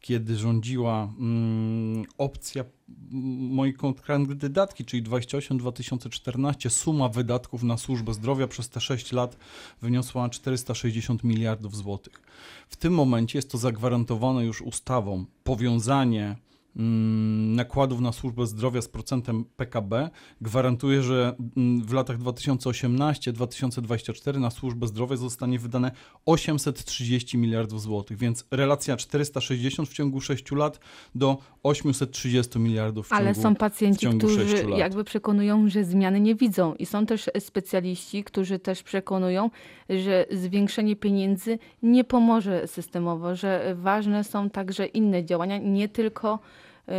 kiedy 0.00 0.36
rządziła 0.36 1.12
mm, 1.18 2.04
opcja 2.18 2.64
mm, 2.64 3.54
mojej 3.54 3.74
kandydatki, 4.06 4.84
czyli 4.84 5.02
28-2014, 5.02 6.70
suma 6.70 7.08
wydatków 7.08 7.62
na 7.62 7.76
służbę 7.76 8.14
zdrowia 8.14 8.48
przez 8.48 8.68
te 8.68 8.80
6 8.80 9.12
lat 9.12 9.36
wyniosła 9.82 10.28
460 10.28 11.24
miliardów 11.24 11.76
złotych. 11.76 12.22
W 12.68 12.76
tym 12.76 12.94
momencie 12.94 13.38
jest 13.38 13.50
to 13.50 13.58
zagwarantowane 13.58 14.44
już 14.44 14.62
ustawą. 14.62 15.24
Powiązanie 15.44 16.36
nakładów 16.74 18.00
na 18.00 18.12
służbę 18.12 18.46
zdrowia 18.46 18.82
z 18.82 18.88
procentem 18.88 19.44
PKB 19.56 20.10
gwarantuje, 20.40 21.02
że 21.02 21.36
mm, 21.56 21.84
w 21.84 21.92
latach 21.92 22.18
2018-2024 22.18 24.40
na 24.40 24.50
służbę 24.50 24.86
zdrowia 24.86 25.16
zostanie 25.16 25.58
wydane 25.58 25.92
830 26.26 27.38
miliardów 27.38 27.82
złotych, 27.82 28.18
więc 28.18 28.44
relacja 28.50 28.96
460 28.96 29.88
w 29.88 29.92
ciągu 29.92 30.20
6 30.20 30.52
lat 30.52 30.80
do 31.14 31.38
830 31.62 32.58
miliardów 32.58 33.06
w 33.06 33.10
ciągu 33.10 33.24
ale 33.24 33.34
są 33.34 33.54
pacjenci, 33.54 34.00
ciągu 34.00 34.18
którzy 34.18 34.46
jakby 34.76 35.04
przekonują, 35.04 35.68
że 35.68 35.84
zmiany 35.84 36.20
nie 36.20 36.34
widzą. 36.34 36.74
I 36.74 36.86
są 36.86 37.06
też 37.06 37.30
specjaliści, 37.38 38.24
którzy 38.24 38.58
też 38.58 38.82
przekonują, 38.82 39.50
że 39.88 40.26
zwiększenie 40.30 40.96
pieniędzy 40.96 41.58
nie 41.82 42.04
pomoże 42.04 42.66
systemowo, 42.66 43.36
że 43.36 43.76
ważne 43.78 44.24
są 44.24 44.50
także 44.50 44.86
inne 44.86 45.24
działania, 45.24 45.58
nie 45.58 45.88
tylko 45.88 46.38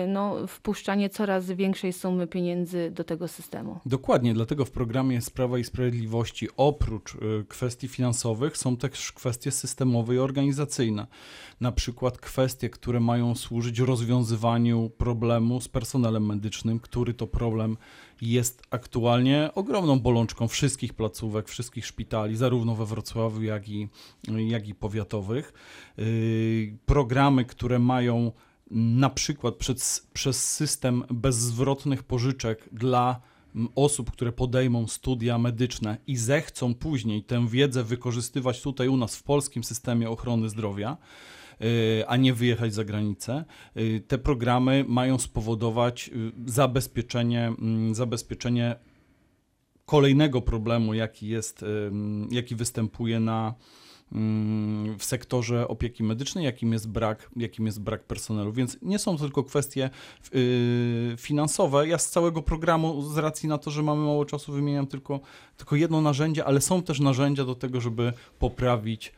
no, 0.07 0.47
wpuszczanie 0.47 1.09
coraz 1.09 1.51
większej 1.51 1.93
sumy 1.93 2.27
pieniędzy 2.27 2.91
do 2.91 3.03
tego 3.03 3.27
systemu. 3.27 3.79
Dokładnie, 3.85 4.33
dlatego 4.33 4.65
w 4.65 4.71
programie 4.71 5.21
Sprawa 5.21 5.57
i 5.57 5.63
Sprawiedliwości 5.63 6.47
oprócz 6.57 7.15
y, 7.15 7.45
kwestii 7.47 7.87
finansowych 7.87 8.57
są 8.57 8.77
też 8.77 9.11
kwestie 9.11 9.51
systemowe 9.51 10.15
i 10.15 10.17
organizacyjne. 10.17 11.07
Na 11.61 11.71
przykład 11.71 12.17
kwestie, 12.17 12.69
które 12.69 12.99
mają 12.99 13.35
służyć 13.35 13.79
rozwiązywaniu 13.79 14.89
problemu 14.97 15.61
z 15.61 15.67
personelem 15.67 16.25
medycznym, 16.25 16.79
który 16.79 17.13
to 17.13 17.27
problem 17.27 17.77
jest 18.21 18.61
aktualnie 18.69 19.49
ogromną 19.55 19.99
bolączką 19.99 20.47
wszystkich 20.47 20.93
placówek, 20.93 21.47
wszystkich 21.47 21.85
szpitali, 21.85 22.35
zarówno 22.35 22.75
we 22.75 22.85
Wrocławiu, 22.85 23.43
jak 23.43 23.69
i, 23.69 23.87
jak 24.47 24.67
i 24.67 24.75
powiatowych. 24.75 25.53
Y, 25.99 26.77
Programy, 26.85 27.45
które 27.45 27.79
mają 27.79 28.31
na 28.71 29.09
przykład 29.09 29.55
przez, 29.55 30.07
przez 30.13 30.53
system 30.53 31.03
bezzwrotnych 31.09 32.03
pożyczek 32.03 32.69
dla 32.71 33.21
m, 33.55 33.67
osób, 33.75 34.11
które 34.11 34.31
podejmą 34.31 34.87
studia 34.87 35.37
medyczne 35.37 35.97
i 36.07 36.17
zechcą 36.17 36.75
później 36.75 37.23
tę 37.23 37.47
wiedzę 37.47 37.83
wykorzystywać 37.83 38.61
tutaj 38.61 38.87
u 38.87 38.97
nas 38.97 39.15
w 39.15 39.23
polskim 39.23 39.63
systemie 39.63 40.09
ochrony 40.09 40.49
zdrowia, 40.49 40.97
y, 41.61 42.03
a 42.07 42.17
nie 42.17 42.33
wyjechać 42.33 42.73
za 42.73 42.83
granicę. 42.83 43.45
Y, 43.77 44.03
Te 44.07 44.17
programy 44.17 44.85
mają 44.87 45.19
spowodować 45.19 46.09
y, 46.13 46.51
zabezpieczenie, 46.51 47.47
mm, 47.47 47.95
zabezpieczenie 47.95 48.75
kolejnego 49.85 50.41
problemu, 50.41 50.93
jaki 50.93 51.27
jest, 51.27 51.63
ym, 51.63 52.27
jaki 52.31 52.55
występuje 52.55 53.19
na, 53.19 53.53
w 54.97 55.03
sektorze 55.03 55.67
opieki 55.67 56.03
medycznej, 56.03 56.45
jakim 56.45 56.73
jest 56.73 56.89
brak, 56.89 57.29
jakim 57.35 57.65
jest 57.65 57.81
brak 57.81 58.03
personelu. 58.03 58.53
Więc 58.53 58.77
nie 58.81 58.99
są 58.99 59.17
to 59.17 59.23
tylko 59.23 59.43
kwestie 59.43 59.89
y, 60.35 61.15
finansowe. 61.17 61.87
Ja 61.87 61.97
z 61.97 62.09
całego 62.09 62.41
programu, 62.41 63.01
z 63.01 63.17
racji 63.17 63.49
na 63.49 63.57
to, 63.57 63.71
że 63.71 63.83
mamy 63.83 64.01
mało 64.05 64.25
czasu, 64.25 64.51
wymieniam 64.53 64.87
tylko, 64.87 65.19
tylko 65.57 65.75
jedno 65.75 66.01
narzędzie, 66.01 66.45
ale 66.45 66.61
są 66.61 66.81
też 66.83 66.99
narzędzia 66.99 67.45
do 67.45 67.55
tego, 67.55 67.81
żeby 67.81 68.13
poprawić 68.39 69.13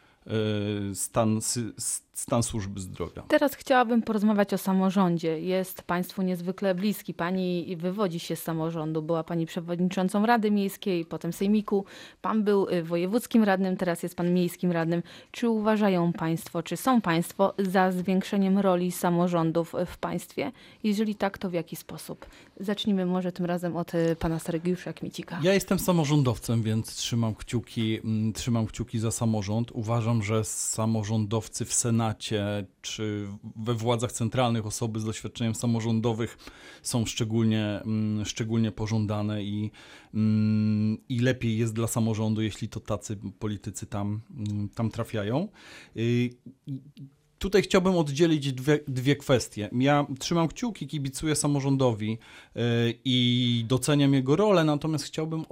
y, 0.91 0.95
stan, 0.95 1.37
sy- 1.37 1.73
stan 2.13 2.43
służby 2.43 2.79
zdrowia. 2.79 3.23
Teraz 3.27 3.55
chciałabym 3.55 4.01
porozmawiać 4.01 4.53
o 4.53 4.57
samorządzie. 4.57 5.39
Jest 5.39 5.81
Państwu 5.81 6.21
niezwykle 6.21 6.75
bliski. 6.75 7.13
Pani 7.13 7.77
wywodzi 7.77 8.19
się 8.19 8.35
z 8.35 8.43
samorządu. 8.43 9.01
Była 9.01 9.23
Pani 9.23 9.45
przewodniczącą 9.45 10.25
Rady 10.25 10.51
Miejskiej, 10.51 11.05
potem 11.05 11.33
Sejmiku. 11.33 11.85
Pan 12.21 12.43
był 12.43 12.69
y, 12.69 12.83
wojewódzkim 12.83 13.43
radnym, 13.43 13.77
teraz 13.77 14.03
jest 14.03 14.15
Pan 14.15 14.33
miejskim 14.33 14.71
radnym. 14.71 15.03
Czy 15.31 15.49
uważają 15.49 16.13
Państwo, 16.13 16.63
czy 16.63 16.77
są 16.77 17.01
Państwo 17.01 17.53
za 17.59 17.91
zwiększeniem 17.91 18.59
roli 18.59 18.91
samorządów 18.91 19.73
w 19.85 19.97
państwie? 19.97 20.51
Jeżeli 20.83 21.15
tak, 21.15 21.37
to 21.37 21.49
w 21.49 21.53
jaki 21.53 21.75
sposób? 21.75 22.25
Zacznijmy 22.59 23.05
może 23.05 23.31
tym 23.31 23.45
razem 23.45 23.75
od 23.75 23.95
y, 23.95 24.15
Pana 24.19 24.39
Sergiusza 24.39 24.93
Kmicika. 24.93 25.39
Ja 25.43 25.53
jestem 25.53 25.79
samorządowcem, 25.79 26.63
więc 26.63 26.95
trzymam 26.95 27.35
kciuki, 27.35 27.99
mm, 28.03 28.33
trzymam 28.33 28.67
kciuki 28.67 28.99
za 28.99 29.11
samorząd. 29.11 29.71
Uważam, 29.71 30.23
że 30.23 30.43
samorządowcy 30.43 31.65
w 31.65 31.73
Senacie 31.73 32.02
czy 32.81 33.27
we 33.55 33.73
władzach 33.73 34.11
centralnych 34.11 34.65
osoby 34.65 34.99
z 34.99 35.05
doświadczeniem 35.05 35.55
samorządowych 35.55 36.37
są 36.83 37.05
szczególnie, 37.05 37.81
mm, 37.85 38.25
szczególnie 38.25 38.71
pożądane 38.71 39.43
i, 39.43 39.71
mm, 40.13 40.97
i 41.09 41.19
lepiej 41.19 41.57
jest 41.57 41.73
dla 41.73 41.87
samorządu, 41.87 42.41
jeśli 42.41 42.69
to 42.69 42.79
tacy 42.79 43.17
politycy 43.39 43.85
tam, 43.85 44.21
mm, 44.37 44.69
tam 44.69 44.89
trafiają. 44.89 45.47
Y, 45.97 46.29
Tutaj 47.43 47.61
chciałbym 47.61 47.97
oddzielić 47.97 48.53
dwie, 48.53 48.79
dwie 48.87 49.15
kwestie. 49.15 49.69
Ja 49.79 50.07
trzymam 50.19 50.47
kciuki, 50.47 50.87
kibicuję 50.87 51.35
samorządowi 51.35 52.11
y, 52.11 52.59
i 53.05 53.65
doceniam 53.67 54.13
jego 54.13 54.35
rolę, 54.35 54.63
natomiast 54.63 55.05
chciałbym 55.05 55.45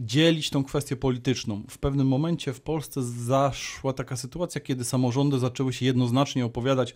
oddzielić 0.00 0.50
tą 0.50 0.64
kwestię 0.64 0.96
polityczną. 0.96 1.62
W 1.68 1.78
pewnym 1.78 2.06
momencie 2.06 2.52
w 2.52 2.60
Polsce 2.60 3.02
zaszła 3.02 3.92
taka 3.92 4.16
sytuacja, 4.16 4.60
kiedy 4.60 4.84
samorządy 4.84 5.38
zaczęły 5.38 5.72
się 5.72 5.86
jednoznacznie 5.86 6.44
opowiadać 6.44 6.94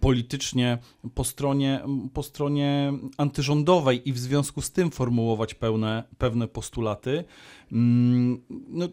politycznie 0.00 0.78
po 1.14 1.24
stronie, 1.24 1.80
po 2.14 2.22
stronie 2.22 2.92
antyrządowej 3.18 4.08
i 4.08 4.12
w 4.12 4.18
związku 4.18 4.62
z 4.62 4.70
tym 4.72 4.90
formułować 4.90 5.54
pełne, 5.54 6.04
pewne 6.18 6.48
postulaty. 6.48 7.24
Mm, 7.72 8.40
No, 8.68 8.88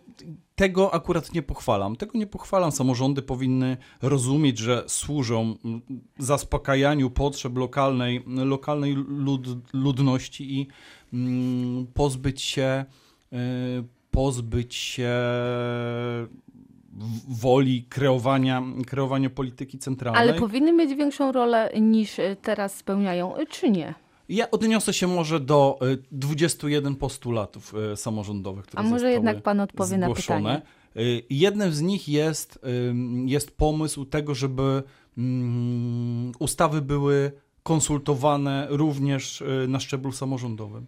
tego 0.55 0.93
akurat 0.93 1.33
nie 1.33 1.41
pochwalam. 1.41 1.95
Tego 1.95 2.17
nie 2.17 2.27
pochwalam. 2.27 2.71
Samorządy 2.71 3.21
powinny 3.21 3.77
rozumieć, 4.01 4.57
że 4.57 4.83
służą 4.87 5.55
mm, 5.65 5.81
zaspokajaniu 6.17 7.09
potrzeb 7.09 7.57
lokalnej, 7.57 8.23
lokalnej 8.27 8.93
lud, 9.07 9.47
ludności 9.73 10.59
i 10.59 10.67
mm, 11.13 11.87
pozbyć 11.93 12.41
się, 12.41 12.85
pozbyć 14.11 14.75
się 14.75 15.09
woli 17.27 17.83
kreowania, 17.89 18.63
kreowania 18.87 19.29
polityki 19.29 19.77
centralnej. 19.77 20.29
Ale 20.29 20.39
powinny 20.39 20.73
mieć 20.73 20.95
większą 20.95 21.31
rolę 21.31 21.71
niż 21.81 22.19
y, 22.19 22.37
teraz 22.41 22.75
spełniają, 22.75 23.37
y, 23.37 23.45
czy 23.45 23.69
nie? 23.71 23.93
Ja 24.29 24.51
odniosę 24.51 24.93
się 24.93 25.07
może 25.07 25.39
do 25.39 25.79
y, 25.93 25.97
21 26.11 26.95
postulatów 26.95 27.73
y, 27.93 27.95
samorządowych, 27.97 28.65
które 28.65 28.79
A 28.83 28.83
może 28.89 29.11
jednak 29.11 29.41
Pan 29.41 29.59
odpowie 29.59 29.97
na 29.97 30.07
zgłoszone. 30.07 30.61
pytanie? 30.95 31.07
Y, 31.09 31.23
Jednym 31.29 31.71
z 31.71 31.81
nich 31.81 32.09
jest, 32.09 32.59
jest 33.25 33.57
pomysł 33.57 34.05
tego, 34.05 34.35
żeby 34.35 34.83
mm, 35.17 36.31
ustawy 36.39 36.81
były 36.81 37.31
konsultowane 37.63 38.67
również 38.69 39.41
y, 39.41 39.65
na 39.67 39.79
szczeblu 39.79 40.11
samorządowym. 40.11 40.85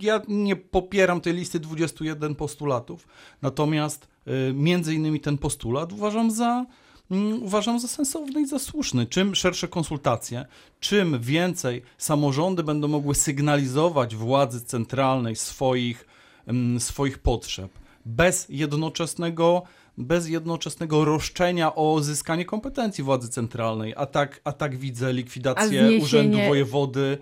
Ja 0.00 0.22
nie 0.28 0.56
popieram 0.56 1.20
tej 1.20 1.34
listy 1.34 1.60
21 1.60 2.34
postulatów, 2.34 3.06
natomiast 3.42 4.08
y, 4.28 4.52
między 4.54 4.94
innymi 4.94 5.20
ten 5.20 5.38
postulat 5.38 5.92
uważam 5.92 6.30
za, 6.30 6.66
mm, 7.10 7.42
uważam 7.42 7.80
za 7.80 7.88
sensowny 7.88 8.40
i 8.40 8.46
za 8.46 8.58
słuszny. 8.58 9.06
Czym 9.06 9.34
szersze 9.34 9.68
konsultacje, 9.68 10.46
czym 10.80 11.20
więcej 11.20 11.82
samorządy 11.98 12.62
będą 12.62 12.88
mogły 12.88 13.14
sygnalizować 13.14 14.16
władzy 14.16 14.60
centralnej 14.64 15.36
swoich, 15.36 16.06
mm, 16.46 16.80
swoich 16.80 17.18
potrzeb, 17.18 17.70
bez 18.06 18.46
jednoczesnego, 18.48 19.62
bez 19.98 20.28
jednoczesnego 20.28 21.04
roszczenia 21.04 21.74
o 21.74 22.00
zyskanie 22.00 22.44
kompetencji 22.44 23.04
władzy 23.04 23.28
centralnej, 23.28 23.94
a 23.96 24.06
tak, 24.06 24.40
a 24.44 24.52
tak 24.52 24.76
widzę 24.76 25.12
likwidację 25.12 25.98
urzędu 26.02 26.38
wojewody 26.48 27.18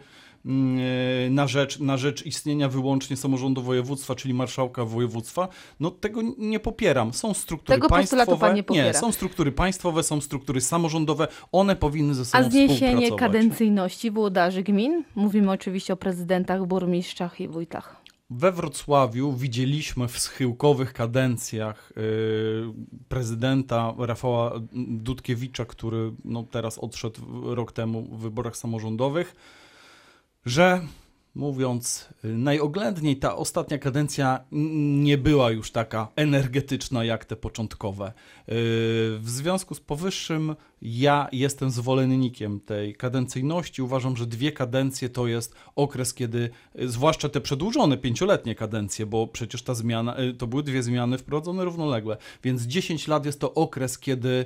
na 1.31 1.47
rzecz, 1.47 1.81
na 1.81 1.97
rzecz 1.97 2.27
istnienia 2.27 2.69
wyłącznie 2.69 3.17
samorządu 3.17 3.63
województwa, 3.63 4.15
czyli 4.15 4.35
marszałka 4.35 4.85
województwa, 4.85 5.49
no 5.81 5.91
tego 5.91 6.21
nie 6.39 6.61
popieram. 6.61 7.13
Są 7.13 7.35
struktury 7.35 7.77
Tego 7.77 7.89
państwowe. 7.89 8.55
nie 8.55 8.63
popiera. 8.63 8.93
są 8.93 9.13
struktury 9.13 9.53
państwowe, 9.53 10.03
są 10.03 10.21
struktury 10.21 10.61
samorządowe, 10.61 11.29
one 11.53 11.77
powinny 11.77 12.15
ze 12.15 12.23
A 12.23 12.25
sobą 12.25 12.51
zniesienie 12.51 12.79
współpracować. 12.79 13.21
kadencyjności 13.21 14.11
włodarzy 14.11 14.63
gmin? 14.63 15.05
Mówimy 15.15 15.51
oczywiście 15.51 15.93
o 15.93 15.97
prezydentach, 15.97 16.67
burmistrzach 16.67 17.41
i 17.41 17.49
wójtach. 17.49 18.03
We 18.31 18.53
Wrocławiu 18.53 19.33
widzieliśmy 19.33 20.09
w 20.09 20.19
schyłkowych 20.19 20.93
kadencjach 20.93 21.93
y, 21.97 22.03
prezydenta 23.09 23.95
Rafała 23.99 24.53
Dudkiewicza, 24.89 25.65
który 25.65 26.13
no, 26.25 26.45
teraz 26.51 26.79
odszedł 26.79 27.21
rok 27.55 27.73
temu 27.73 28.03
w 28.03 28.19
wyborach 28.19 28.57
samorządowych, 28.57 29.35
że 30.47 30.81
mówiąc 31.35 32.09
najoględniej, 32.25 33.17
ta 33.17 33.37
ostatnia 33.37 33.79
kadencja 33.79 34.45
nie 35.03 35.19
była 35.19 35.51
już 35.51 35.71
taka 35.71 36.09
energetyczna 36.17 37.05
jak 37.05 37.25
te 37.25 37.37
początkowe. 37.37 38.09
Y, 38.09 38.13
W 39.19 39.25
związku 39.25 39.75
z 39.75 39.81
powyższym 39.81 40.57
ja 40.83 41.29
jestem 41.33 41.71
zwolennikiem 41.71 42.61
tej 42.61 42.95
kadencyjności. 42.95 43.83
Uważam, 43.83 44.17
że 44.17 44.27
dwie 44.27 44.53
kadencje 44.53 45.09
to 45.09 45.27
jest 45.27 45.55
okres, 45.77 46.15
kiedy, 46.15 46.51
y, 46.81 46.89
zwłaszcza 46.89 47.29
te 47.29 47.41
przedłużone 47.41 47.97
pięcioletnie 47.97 48.55
kadencje, 48.55 49.07
bo 49.07 49.27
przecież 49.27 49.63
ta 49.63 49.75
zmiana, 49.75 50.21
y, 50.21 50.35
to 50.35 50.47
były 50.47 50.63
dwie 50.63 50.83
zmiany 50.83 51.19
wprowadzone 51.19 51.65
równolegle, 51.65 52.17
więc 52.43 52.63
10 52.63 53.09
lat 53.09 53.27
jest 53.27 53.41
to 53.41 53.55
okres, 53.55 53.99
kiedy 53.99 54.45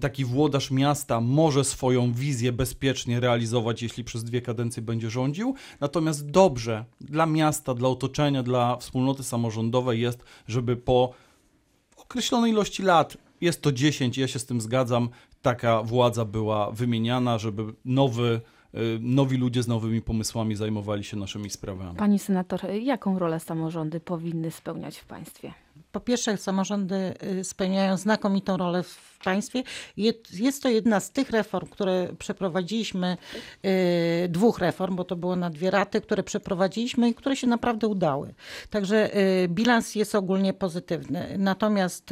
taki 0.00 0.24
włodarz 0.24 0.70
miasta 0.70 1.20
może 1.20 1.64
swoją 1.64 2.12
wizję 2.12 2.52
bezpiecznie 2.52 3.20
realizować, 3.20 3.82
jeśli 3.82 4.04
przez 4.04 4.24
dwie 4.24 4.42
kadencje 4.42 4.82
będzie 4.82 5.10
rządził. 5.10 5.54
Natomiast 5.80 6.30
dobrze 6.30 6.84
dla 7.00 7.26
miasta, 7.26 7.74
dla 7.74 7.88
otoczenia, 7.88 8.42
dla 8.42 8.76
wspólnoty 8.76 9.22
samorządowej 9.22 10.00
jest, 10.00 10.24
żeby 10.48 10.76
po 10.76 11.12
określonej 11.96 12.52
ilości 12.52 12.82
lat, 12.82 13.16
jest 13.40 13.62
to 13.62 13.72
10, 13.72 14.18
ja 14.18 14.28
się 14.28 14.38
z 14.38 14.46
tym 14.46 14.60
zgadzam, 14.60 15.08
taka 15.42 15.82
władza 15.82 16.24
była 16.24 16.70
wymieniana, 16.70 17.38
żeby 17.38 17.62
nowy, 17.84 18.40
y, 18.74 18.98
nowi 19.00 19.36
ludzie 19.36 19.62
z 19.62 19.68
nowymi 19.68 20.02
pomysłami 20.02 20.56
zajmowali 20.56 21.04
się 21.04 21.16
naszymi 21.16 21.50
sprawami. 21.50 21.96
Pani 21.96 22.18
senator, 22.18 22.60
jaką 22.82 23.18
rolę 23.18 23.40
samorządy 23.40 24.00
powinny 24.00 24.50
spełniać 24.50 24.98
w 24.98 25.04
państwie? 25.04 25.52
Po 25.92 26.00
pierwsze, 26.00 26.36
samorządy 26.36 27.14
y, 27.40 27.44
spełniają 27.44 27.96
znakomitą 27.96 28.56
rolę 28.56 28.82
w 28.82 29.18
państwie. 29.24 29.62
Jest 30.32 30.62
to 30.62 30.68
jedna 30.68 31.00
z 31.00 31.10
tych 31.10 31.30
reform, 31.30 31.66
które 31.66 32.08
przeprowadziliśmy, 32.18 33.16
y, 34.24 34.28
dwóch 34.28 34.58
reform, 34.58 34.96
bo 34.96 35.04
to 35.04 35.16
było 35.16 35.36
na 35.36 35.50
dwie 35.50 35.70
raty, 35.70 36.00
które 36.00 36.22
przeprowadziliśmy 36.22 37.08
i 37.08 37.14
które 37.14 37.36
się 37.36 37.46
naprawdę 37.46 37.88
udały. 37.88 38.34
Także 38.70 39.16
y, 39.16 39.48
bilans 39.48 39.94
jest 39.94 40.14
ogólnie 40.14 40.52
pozytywny. 40.52 41.34
Natomiast, 41.38 42.10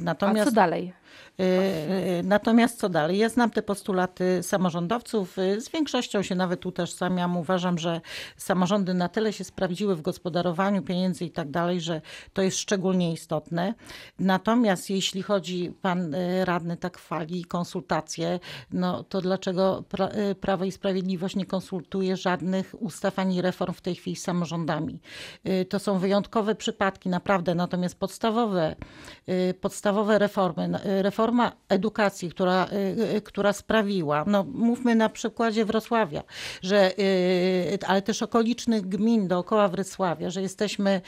natomiast... 0.00 0.48
A 0.48 0.50
co 0.50 0.54
dalej? 0.54 0.92
E, 1.40 2.22
natomiast 2.22 2.78
co 2.78 2.88
dalej? 2.88 3.18
Ja 3.18 3.28
znam 3.28 3.50
te 3.50 3.62
postulaty 3.62 4.42
samorządowców. 4.42 5.36
Z 5.58 5.70
większością 5.70 6.22
się 6.22 6.34
nawet 6.34 6.66
utożsamiam. 6.66 7.36
Uważam, 7.36 7.78
że 7.78 8.00
samorządy 8.36 8.94
na 8.94 9.08
tyle 9.08 9.32
się 9.32 9.44
sprawdziły 9.44 9.96
w 9.96 10.02
gospodarowaniu 10.02 10.82
pieniędzy 10.82 11.24
i 11.24 11.30
tak 11.30 11.50
dalej, 11.50 11.80
że 11.80 12.00
to 12.32 12.42
jest 12.42 12.58
szczególnie 12.58 13.12
istotne. 13.12 13.74
Natomiast 14.18 14.90
jeśli 14.90 15.22
chodzi, 15.22 15.72
pan 15.82 16.14
e, 16.14 16.44
radny 16.44 16.76
tak 16.76 16.98
chwali 16.98 17.44
konsultacje, 17.44 18.40
no 18.72 19.04
to 19.04 19.20
dlaczego 19.20 19.84
e, 19.98 20.34
Prawo 20.34 20.64
i 20.64 20.72
Sprawiedliwość 20.72 21.36
nie 21.36 21.46
konsultuje 21.46 22.16
żadnych 22.16 22.82
ustaw 22.82 23.18
ani 23.18 23.42
reform 23.42 23.74
w 23.74 23.80
tej 23.80 23.94
chwili 23.94 24.16
z 24.16 24.22
samorządami? 24.22 25.00
To 25.68 25.78
są 25.78 25.98
wyjątkowe 25.98 26.54
przypadki, 26.54 27.08
naprawdę. 27.08 27.54
Natomiast 27.54 27.98
podstawowe, 27.98 28.76
podstawowe 29.60 30.18
reformy 30.18 30.78
reforma 31.02 31.52
edukacji, 31.68 32.30
która, 32.30 32.68
y, 32.72 33.16
y, 33.16 33.20
która 33.20 33.52
sprawiła, 33.52 34.24
no 34.26 34.44
mówmy 34.44 34.94
na 34.94 35.08
przykładzie 35.08 35.64
Wrocławia, 35.64 36.22
że, 36.62 36.98
y, 36.98 37.78
ale 37.86 38.02
też 38.02 38.22
okolicznych 38.22 38.88
gmin 38.88 39.28
dookoła 39.28 39.68
Wrocławia, 39.68 40.30
że 40.30 40.42
jesteśmy, 40.42 41.00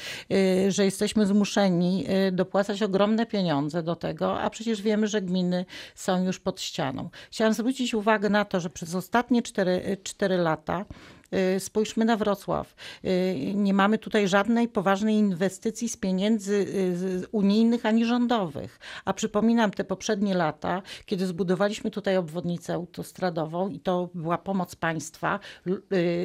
że 0.68 0.84
jesteśmy 0.84 1.26
zmuszeni 1.26 2.06
dopłacać 2.32 2.82
ogromne 2.82 3.26
pieniądze 3.26 3.82
do 3.82 3.96
tego, 3.96 4.40
a 4.40 4.50
przecież 4.50 4.82
wiemy, 4.82 5.06
że 5.06 5.22
gminy 5.22 5.64
są 5.94 6.24
już 6.24 6.40
pod 6.40 6.60
ścianą. 6.60 7.10
Chciałam 7.30 7.54
zwrócić 7.54 7.94
uwagę 7.94 8.28
na 8.28 8.44
to, 8.44 8.60
że 8.60 8.70
przez 8.70 8.94
ostatnie 8.94 9.42
4, 9.42 9.96
4 10.02 10.36
lata 10.36 10.84
spójrzmy 11.58 12.04
na 12.04 12.16
Wrocław. 12.16 12.74
Y, 13.04 13.52
nie 13.54 13.74
mamy 13.74 13.98
tutaj 13.98 14.28
żadnej 14.28 14.68
poważnej 14.68 15.14
inwestycji 15.14 15.88
z 15.88 15.96
pieniędzy 15.96 16.54
y, 16.54 17.28
unijnych 17.32 17.86
ani 17.86 18.04
rządowych. 18.04 18.78
A 19.04 19.12
przypominam 19.12 19.70
te 19.70 19.84
poprzednie 19.84 20.34
lata, 20.34 20.82
kiedy 21.06 21.26
zbudowaliśmy 21.26 21.90
tutaj 21.90 22.16
obwodnicę 22.16 22.74
autostradową 22.74 23.68
i 23.68 23.80
to 23.80 24.08
była 24.14 24.38
pomoc 24.38 24.76
państwa. 24.76 25.40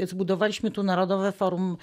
Zbudowaliśmy 0.03 0.71
tu 0.71 0.83
Narodowe 0.83 1.31
Forum, 1.31 1.77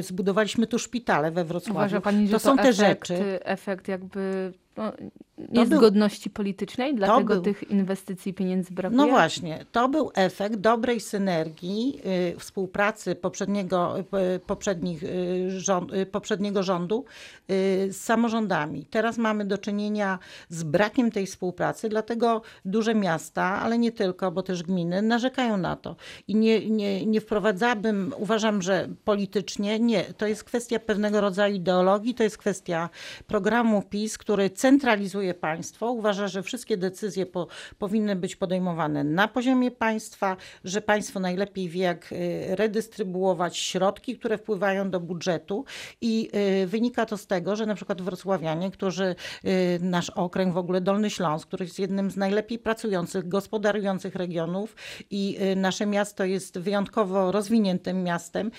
zbudowaliśmy 0.00 0.66
tu 0.66 0.78
szpitale 0.78 1.30
we 1.30 1.44
Wrocławiu. 1.44 1.78
Uważa 1.78 2.00
pani, 2.00 2.26
to, 2.26 2.32
to 2.32 2.38
są 2.38 2.56
te 2.56 2.62
efekt, 2.62 2.76
rzeczy. 2.76 3.44
Efekt 3.44 3.88
jakby 3.88 4.52
no, 4.76 4.92
niezgodności 5.38 6.30
był, 6.30 6.34
politycznej, 6.34 6.94
dlatego 6.94 7.34
był, 7.34 7.42
tych 7.42 7.70
inwestycji 7.70 8.34
pieniędzy 8.34 8.74
brakuje? 8.74 8.96
No 8.96 9.06
właśnie, 9.06 9.64
to 9.72 9.88
był 9.88 10.10
efekt 10.14 10.56
dobrej 10.56 11.00
synergii 11.00 12.00
y, 12.34 12.38
współpracy 12.38 13.14
poprzedniego, 13.14 13.98
y, 13.98 14.40
poprzednich, 14.40 15.02
y, 15.02 15.60
rząd, 15.60 15.92
y, 15.92 16.06
poprzedniego 16.06 16.62
rządu 16.62 17.04
y, 17.50 17.92
z 17.92 17.96
samorządami. 17.96 18.84
Teraz 18.90 19.18
mamy 19.18 19.44
do 19.44 19.58
czynienia 19.58 20.18
z 20.48 20.62
brakiem 20.62 21.10
tej 21.10 21.26
współpracy, 21.26 21.88
dlatego 21.88 22.42
duże 22.64 22.94
miasta, 22.94 23.44
ale 23.44 23.78
nie 23.78 23.92
tylko, 23.92 24.30
bo 24.30 24.42
też 24.42 24.62
gminy 24.62 25.02
narzekają 25.02 25.56
na 25.56 25.76
to. 25.76 25.96
I 26.28 26.34
nie, 26.34 26.70
nie, 26.70 27.06
nie 27.06 27.20
wprowadzałabym, 27.20 28.14
uważam, 28.16 28.62
że 28.62 28.88
politycznie 29.04 29.80
nie. 29.80 30.04
To 30.04 30.26
jest 30.26 30.44
kwestia 30.44 30.78
pewnego 30.78 31.20
rodzaju 31.20 31.54
ideologii, 31.54 32.14
to 32.14 32.22
jest 32.22 32.38
kwestia 32.38 32.88
programu 33.26 33.82
PiS, 33.82 34.18
który 34.18 34.50
centralizuje 34.50 35.25
państwo, 35.34 35.90
uważa, 35.90 36.28
że 36.28 36.42
wszystkie 36.42 36.76
decyzje 36.76 37.26
po, 37.26 37.46
powinny 37.78 38.16
być 38.16 38.36
podejmowane 38.36 39.04
na 39.04 39.28
poziomie 39.28 39.70
państwa, 39.70 40.36
że 40.64 40.80
państwo 40.80 41.20
najlepiej 41.20 41.68
wie, 41.68 41.82
jak 41.82 42.12
y, 42.12 42.56
redystrybuować 42.56 43.58
środki, 43.58 44.18
które 44.18 44.38
wpływają 44.38 44.90
do 44.90 45.00
budżetu 45.00 45.64
i 46.00 46.30
y, 46.62 46.66
wynika 46.66 47.06
to 47.06 47.16
z 47.16 47.26
tego, 47.26 47.56
że 47.56 47.66
na 47.66 47.74
przykład 47.74 48.02
wrocławianie, 48.02 48.70
którzy, 48.70 49.14
y, 49.44 49.78
nasz 49.80 50.10
okręg, 50.10 50.54
w 50.54 50.56
ogóle 50.56 50.80
Dolny 50.80 51.10
Śląsk, 51.10 51.48
który 51.48 51.64
jest 51.64 51.78
jednym 51.78 52.10
z 52.10 52.16
najlepiej 52.16 52.58
pracujących, 52.58 53.28
gospodarujących 53.28 54.14
regionów 54.14 54.76
i 55.10 55.38
nasze 55.56 55.86
miasto 55.86 56.24
jest 56.24 56.58
wyjątkowo 56.58 57.32
rozwiniętym 57.32 58.02
miastem, 58.02 58.50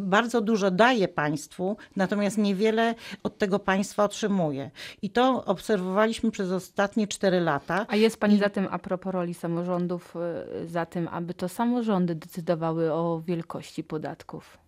bardzo 0.00 0.40
dużo 0.40 0.70
daje 0.70 1.08
państwu, 1.08 1.76
natomiast 1.96 2.38
niewiele 2.38 2.94
od 3.22 3.38
tego 3.38 3.58
państwa 3.58 4.04
otrzymuje. 4.04 4.70
I 5.02 5.10
to 5.10 5.44
obserwowaliśmy 5.44 5.89
przez 6.32 6.52
ostatnie 6.52 7.08
cztery 7.08 7.40
lata. 7.40 7.86
A 7.88 7.96
jest 7.96 8.20
Pani 8.20 8.34
I... 8.34 8.38
za 8.38 8.48
tym, 8.50 8.68
a 8.70 8.78
propos 8.78 9.12
roli 9.12 9.34
samorządów, 9.34 10.14
y, 10.62 10.68
za 10.68 10.86
tym, 10.86 11.08
aby 11.08 11.34
to 11.34 11.48
samorządy 11.48 12.14
decydowały 12.14 12.92
o 12.92 13.20
wielkości 13.26 13.84
podatków? 13.84 14.58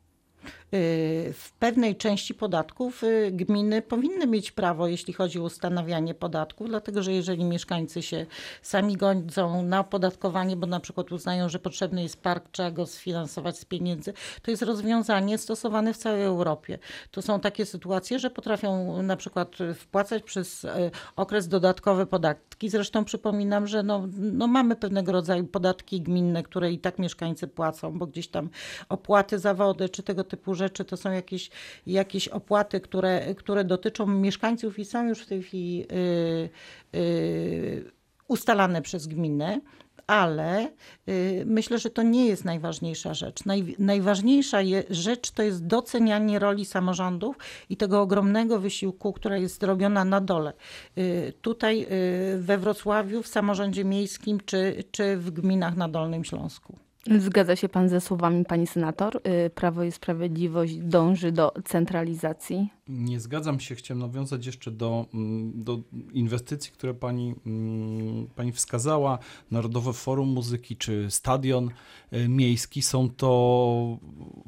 Y, 0.75 1.33
w 1.33 1.53
pewnej 1.53 1.97
części 1.97 2.35
podatków 2.35 3.05
y, 3.05 3.31
gminy 3.33 3.83
powinny 3.83 4.27
mieć 4.27 4.53
prawo, 4.53 4.87
jeśli 4.87 5.13
chodzi 5.13 5.39
o 5.39 5.43
ustanawianie 5.43 6.15
podatków, 6.15 6.69
dlatego 6.69 7.03
że 7.03 7.13
jeżeli 7.13 7.45
mieszkańcy 7.45 8.03
się 8.03 8.27
sami 8.63 8.97
godzą 8.97 9.63
na 9.63 9.81
opodatkowanie, 9.81 10.57
bo 10.57 10.67
na 10.67 10.81
przykład 10.81 11.13
uznają, 11.13 11.49
że 11.49 11.59
potrzebny 11.59 12.03
jest 12.03 12.23
park, 12.23 12.49
trzeba 12.53 12.71
go 12.71 12.87
sfinansować 12.87 13.59
z 13.59 13.65
pieniędzy, 13.65 14.13
to 14.43 14.51
jest 14.51 14.63
rozwiązanie 14.63 15.39
stosowane 15.39 15.95
w 15.95 15.97
całej 15.97 16.23
Europie. 16.23 16.79
To 17.11 17.23
są 17.23 17.41
takie 17.41 17.67
sytuacje, 17.67 18.19
że 18.19 18.31
potrafią 18.31 19.03
na 19.03 19.17
przykład 19.17 19.57
wpłacać 19.75 20.23
przez 20.23 20.65
y, 20.65 20.69
okres 21.17 21.49
dodatkowe 21.49 22.07
podatki. 22.07 22.69
Zresztą 22.69 23.05
przypominam, 23.05 23.67
że 23.67 23.83
no, 23.83 24.09
no 24.19 24.47
mamy 24.47 24.77
pewnego 24.77 25.13
rodzaju 25.13 25.45
podatki 25.45 26.01
gminne, 26.01 26.43
które 26.43 26.73
i 26.73 26.79
tak 26.79 26.99
mieszkańcy 26.99 27.49
płacą, 27.49 27.99
bo 27.99 28.07
gdzieś 28.07 28.29
tam 28.29 28.51
opłaty 28.89 29.39
za 29.39 29.55
wodę 29.55 29.89
czy 29.89 30.03
tego 30.03 30.25
typu 30.25 30.55
rzeczy 30.55 30.62
to 30.71 30.97
są 30.97 31.13
jakieś, 31.13 31.51
jakieś 31.87 32.29
opłaty, 32.29 32.81
które, 32.81 33.35
które 33.35 33.65
dotyczą 33.65 34.07
mieszkańców 34.07 34.79
i 34.79 34.85
są 34.85 35.09
już 35.09 35.23
w 35.23 35.27
tej 35.27 35.43
chwili 35.43 35.79
yy, 35.79 37.01
yy, 37.01 37.93
ustalane 38.29 38.83
przez 38.83 39.07
gminę 39.07 39.61
ale 40.07 40.69
y, 41.09 41.45
myślę, 41.47 41.79
że 41.79 41.91
to 41.91 42.03
nie 42.03 42.27
jest 42.27 42.45
najważniejsza 42.45 43.15
rzecz. 43.15 43.45
Naj, 43.45 43.77
najważniejsza 43.79 44.61
je, 44.61 44.83
rzecz 44.91 45.31
to 45.31 45.43
jest 45.43 45.67
docenianie 45.67 46.39
roli 46.39 46.65
samorządów 46.65 47.37
i 47.71 47.77
tego 47.77 48.01
ogromnego 48.01 48.61
wysiłku, 48.61 49.13
która 49.13 49.37
jest 49.37 49.63
robiona 49.63 50.05
na 50.05 50.21
dole. 50.21 50.53
Y, 50.99 51.33
tutaj 51.41 51.87
y, 51.91 52.39
we 52.39 52.59
Wrocławiu, 52.59 53.23
w 53.23 53.27
samorządzie 53.27 53.85
miejskim 53.85 54.41
czy, 54.45 54.85
czy 54.91 55.17
w 55.17 55.31
gminach 55.31 55.77
na 55.77 55.89
Dolnym 55.89 56.25
Śląsku. 56.25 56.79
Zgadza 57.19 57.57
się 57.57 57.69
pan 57.69 57.89
ze 57.89 58.01
słowami 58.01 58.45
pani 58.45 58.67
senator? 58.67 59.21
Y, 59.47 59.51
Prawo 59.51 59.85
i 59.85 59.93
Sprawiedliwość 59.93 60.77
dąży 60.77 61.33
do 61.33 61.53
centralizacji? 61.65 62.69
Nie 62.89 63.21
zgadzam 63.21 63.61
się. 63.61 63.75
Chciałem 63.75 64.01
nawiązać 64.01 64.47
jeszcze 64.47 64.71
do, 64.71 65.07
mm, 65.15 65.65
do 65.65 65.81
inwestycji, 66.13 66.73
które 66.73 66.95
pani, 66.95 67.35
mm, 67.47 68.27
pani 68.37 68.53
wskazała. 68.53 69.19
Narodowe 69.51 69.93
Forum 69.93 70.29
Muzyki 70.29 70.77
czy 70.77 71.07
Stadion 71.11 71.71
y, 72.13 72.29
Miejski 72.29 72.83
są 72.83 73.11
to 73.11 73.99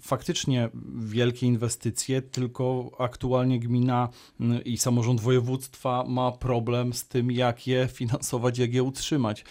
faktycznie 0.01 0.69
wielkie 0.97 1.47
inwestycje, 1.47 2.23
tylko 2.23 2.91
aktualnie 2.99 3.61
gmina 3.61 4.09
mm, 4.41 4.65
i 4.65 4.79
samorząd 4.79 5.21
województwa 5.21 6.05
ma 6.09 6.33
problem 6.33 6.93
z 6.93 7.09
tym, 7.09 7.31
jak 7.31 7.67
je 7.67 7.89
finansować, 7.93 8.59
jak 8.59 8.75
je 8.75 8.83
utrzymać. 8.83 9.45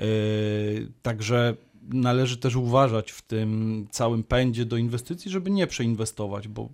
Y, 0.00 0.92
także 1.02 1.56
należy 1.92 2.36
też 2.36 2.56
uważać 2.56 3.10
w 3.10 3.22
tym 3.22 3.86
całym 3.90 4.24
pędzie 4.24 4.64
do 4.64 4.76
inwestycji, 4.76 5.30
żeby 5.30 5.50
nie 5.50 5.66
przeinwestować, 5.66 6.48
bo 6.48 6.68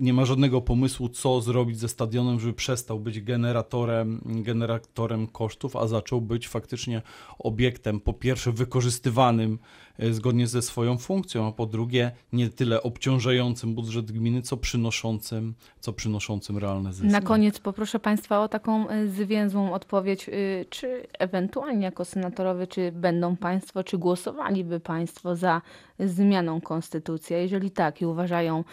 nie 0.00 0.12
ma 0.12 0.24
żadnego 0.24 0.60
pomysłu, 0.60 1.08
co 1.08 1.40
zrobić 1.40 1.78
ze 1.78 1.88
stadionem, 1.88 2.40
żeby 2.40 2.52
przestał 2.52 3.00
być 3.00 3.20
generatorem, 3.20 4.20
generatorem 4.24 5.26
kosztów, 5.26 5.76
a 5.76 5.86
zaczął 5.86 6.20
być 6.20 6.48
faktycznie 6.48 7.02
obiektem, 7.38 8.00
po 8.00 8.12
pierwsze 8.12 8.52
wykorzystywanym 8.52 9.58
e, 9.98 10.12
zgodnie 10.12 10.46
ze 10.46 10.62
swoją 10.62 10.98
funkcją, 10.98 11.48
a 11.48 11.52
po 11.52 11.66
drugie 11.66 12.12
nie 12.32 12.48
tyle 12.50 12.82
obciążającym 12.82 13.74
budżet 13.74 14.12
gminy, 14.12 14.42
co 14.42 14.56
przynoszącym, 14.56 15.54
co 15.80 15.92
przynoszącym 15.92 16.58
realne 16.58 16.92
zyski. 16.92 17.12
Na 17.12 17.20
koniec 17.20 17.58
poproszę 17.58 17.98
Państwa 17.98 18.40
o 18.40 18.48
taką 18.48 18.88
e, 18.88 19.06
zwięzłą 19.06 19.72
odpowiedź, 19.72 20.28
e, 20.28 20.32
czy 20.64 21.06
ewentualnie 21.18 21.84
jako 21.84 22.04
senatorowie, 22.04 22.66
czy 22.66 22.92
będą 22.92 23.36
Państwo, 23.36 23.84
czy 23.84 23.98
głosowaliby 23.98 24.80
Państwo 24.80 25.36
za 25.36 25.62
zmianą 25.98 26.60
konstytucji? 26.60 27.36
Jeżeli 27.36 27.70
tak 27.70 28.00
i 28.00 28.06
uważają 28.06 28.64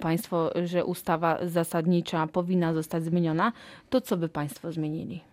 Państwo, 0.00 0.50
że 0.64 0.71
ustawa 0.84 1.38
zasadnicza 1.46 2.26
powinna 2.26 2.74
zostać 2.74 3.04
zmieniona, 3.04 3.52
to 3.90 4.00
co 4.00 4.16
by 4.16 4.28
Państwo 4.28 4.72
zmienili? 4.72 5.31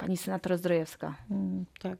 Pani 0.00 0.16
senator 0.16 0.58
Zdrojewska. 0.58 1.14
Mm, 1.30 1.64
Tak. 1.82 1.98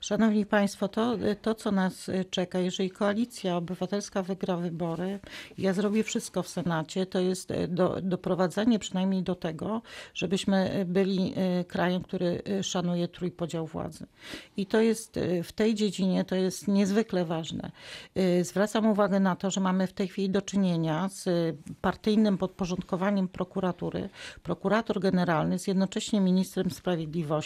Szanowni 0.00 0.46
Państwo, 0.46 0.88
to, 0.88 1.16
to 1.42 1.54
co 1.54 1.70
nas 1.70 2.10
czeka, 2.30 2.58
jeżeli 2.58 2.90
Koalicja 2.90 3.56
Obywatelska 3.56 4.22
wygra 4.22 4.56
wybory, 4.56 5.20
ja 5.58 5.72
zrobię 5.72 6.04
wszystko 6.04 6.42
w 6.42 6.48
Senacie, 6.48 7.06
to 7.06 7.20
jest 7.20 7.50
y, 7.50 7.68
do, 7.68 8.00
doprowadzenie 8.02 8.78
przynajmniej 8.78 9.22
do 9.22 9.34
tego, 9.34 9.82
żebyśmy 10.14 10.84
byli 10.88 11.34
y, 11.60 11.64
krajem, 11.64 12.02
który 12.02 12.42
y, 12.48 12.62
szanuje 12.62 13.08
trójpodział 13.08 13.66
władzy. 13.66 14.06
I 14.56 14.66
to 14.66 14.80
jest 14.80 15.20
w 15.44 15.52
tej 15.52 15.74
dziedzinie 15.74 16.24
to 16.24 16.34
jest 16.34 16.68
niezwykle 16.68 17.24
ważne. 17.24 17.70
Zwracam 18.42 18.86
uwagę 18.86 19.20
na 19.20 19.36
to, 19.36 19.50
że 19.50 19.60
mamy 19.60 19.86
w 19.86 19.92
tej 19.92 20.08
chwili 20.08 20.30
do 20.30 20.42
czynienia 20.42 21.08
z 21.08 21.56
partyjnym 21.80 22.38
podporządkowaniem 22.38 23.28
prokuratury. 23.28 24.08
Prokurator 24.42 25.00
generalny 25.00 25.54
jest 25.54 25.68
jednocześnie 25.68 26.20
ministrem 26.20 26.70
sprawiedliwości. 26.70 27.37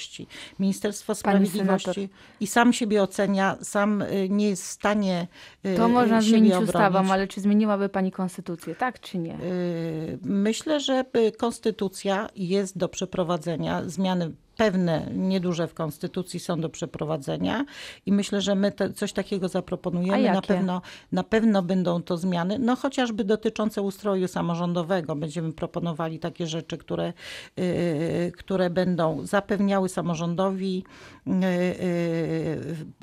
Ministerstwo 0.58 1.06
Pani 1.06 1.18
Sprawiedliwości 1.46 2.08
i 2.40 2.46
sam 2.46 2.72
siebie 2.72 3.02
ocenia, 3.02 3.56
sam 3.62 4.02
y, 4.02 4.28
nie 4.30 4.48
jest 4.48 4.62
w 4.62 4.66
stanie 4.66 5.26
y, 5.66 5.76
To 5.76 5.88
można 5.88 6.20
zmienić 6.22 6.52
obronić. 6.52 6.68
ustawą, 6.68 7.10
ale 7.12 7.28
czy 7.28 7.40
zmieniłaby 7.40 7.88
pani 7.88 8.12
konstytucję, 8.12 8.74
tak 8.74 9.00
czy 9.00 9.18
nie? 9.18 9.34
Y, 9.34 10.18
Myślę, 10.22 10.80
że 10.80 11.04
konstytucja 11.38 12.28
jest 12.36 12.78
do 12.78 12.88
przeprowadzenia. 12.88 13.82
Zmiany 13.86 14.32
pewne, 14.56 15.08
nieduże 15.14 15.68
w 15.68 15.74
konstytucji 15.74 16.40
są 16.40 16.60
do 16.60 16.68
przeprowadzenia 16.68 17.64
i 18.06 18.12
myślę, 18.12 18.40
że 18.40 18.54
my 18.54 18.72
te, 18.72 18.92
coś 18.92 19.12
takiego 19.12 19.48
zaproponujemy. 19.48 20.32
Na 20.32 20.42
pewno, 20.42 20.82
na 21.12 21.24
pewno 21.24 21.62
będą 21.62 22.02
to 22.02 22.16
zmiany, 22.16 22.58
no 22.58 22.76
chociażby 22.76 23.24
dotyczące 23.24 23.82
ustroju 23.82 24.28
samorządowego. 24.28 25.16
Będziemy 25.16 25.52
proponowali 25.52 26.18
takie 26.18 26.46
rzeczy, 26.46 26.78
które, 26.78 27.12
y, 27.58 28.32
które 28.38 28.70
będą 28.70 29.26
zapewniały 29.26 29.88
samorządowi 29.88 30.84
y, 31.26 31.30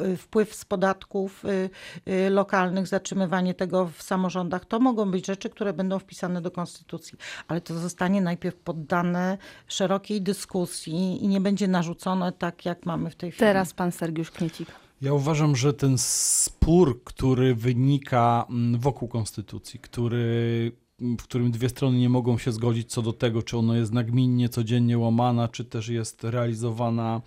y, 0.02 0.18
wpływ 0.18 0.56
z 0.56 0.66
podatków 0.66 1.46
y, 1.46 1.70
y, 2.12 2.30
lokalnych, 2.30 2.88
zatrzymywanie 2.88 3.54
tego 3.54 3.88
w 3.88 4.04
samorządach. 4.04 4.66
To 4.66 4.80
mogą 4.80 5.12
być 5.12 5.28
rzeczy, 5.28 5.50
które 5.50 5.74
będą 5.74 6.00
wpisane 6.00 6.42
do 6.42 6.52
konstytucji, 6.52 7.18
ale 7.48 7.62
to 7.62 7.80
zostanie 7.80 8.22
najpierw 8.22 8.56
poddane 8.56 9.38
szerokiej 9.68 10.22
dyskusji 10.22 11.24
i 11.24 11.28
nie 11.28 11.42
będzie 11.42 11.49
narzucone 11.68 12.32
tak, 12.32 12.66
jak 12.66 12.86
mamy 12.86 13.10
w 13.10 13.16
tej 13.16 13.32
chwili. 13.32 13.40
Teraz 13.40 13.74
pan 13.74 13.92
Sergiusz 13.92 14.32
Kmiecik. 14.32 14.68
Ja 15.02 15.14
uważam, 15.14 15.56
że 15.56 15.74
ten 15.74 15.98
spór, 15.98 17.04
który 17.04 17.56
wynika 17.56 18.46
mm, 18.50 18.80
wokół 18.80 19.08
konstytucji, 19.08 19.80
który, 19.80 20.72
w 21.00 21.24
którym 21.24 21.52
dwie 21.52 21.70
strony 21.70 21.98
nie 21.98 22.10
mogą 22.10 22.38
się 22.38 22.52
zgodzić 22.52 22.92
co 22.92 23.02
do 23.02 23.14
tego, 23.14 23.44
czy 23.44 23.58
ona 23.58 23.78
jest 23.78 23.94
nagminnie, 23.94 24.50
codziennie 24.50 24.98
łamana, 24.98 25.48
czy 25.48 25.66
też 25.66 25.88
jest 25.88 26.24
realizowana 26.24 27.22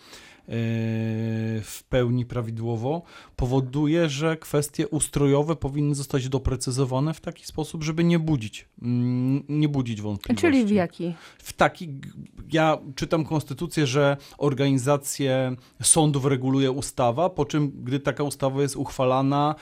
w 0.49 1.81
pełni 1.89 2.27
prawidłowo, 2.27 3.03
powoduje, 3.37 4.09
że 4.09 4.37
kwestie 4.37 4.89
ustrojowe 4.89 5.57
powinny 5.57 5.95
zostać 5.95 6.29
doprecyzowane 6.29 7.15
w 7.15 7.21
taki 7.21 7.47
sposób, 7.47 7.83
żeby 7.85 8.05
nie 8.05 8.19
budzić, 8.19 8.69
mm, 8.83 9.45
nie 9.49 9.69
budzić 9.69 10.03
wątpliwości 10.03 10.41
Czyli 10.41 10.65
w 10.67 10.71
jaki? 10.71 11.15
w 11.39 11.53
taki. 11.53 11.89
Ja 12.53 12.79
czytam 12.95 13.25
konstytucję, 13.25 13.87
że 13.87 14.17
organizację 14.39 15.57
sądów 15.83 16.25
reguluje 16.25 16.71
ustawa, 16.71 17.31
po 17.31 17.45
czym, 17.45 17.73
gdy 17.85 18.01
taka 18.01 18.25
ustawa 18.25 18.63
jest 18.63 18.77
uchwalana, 18.77 19.55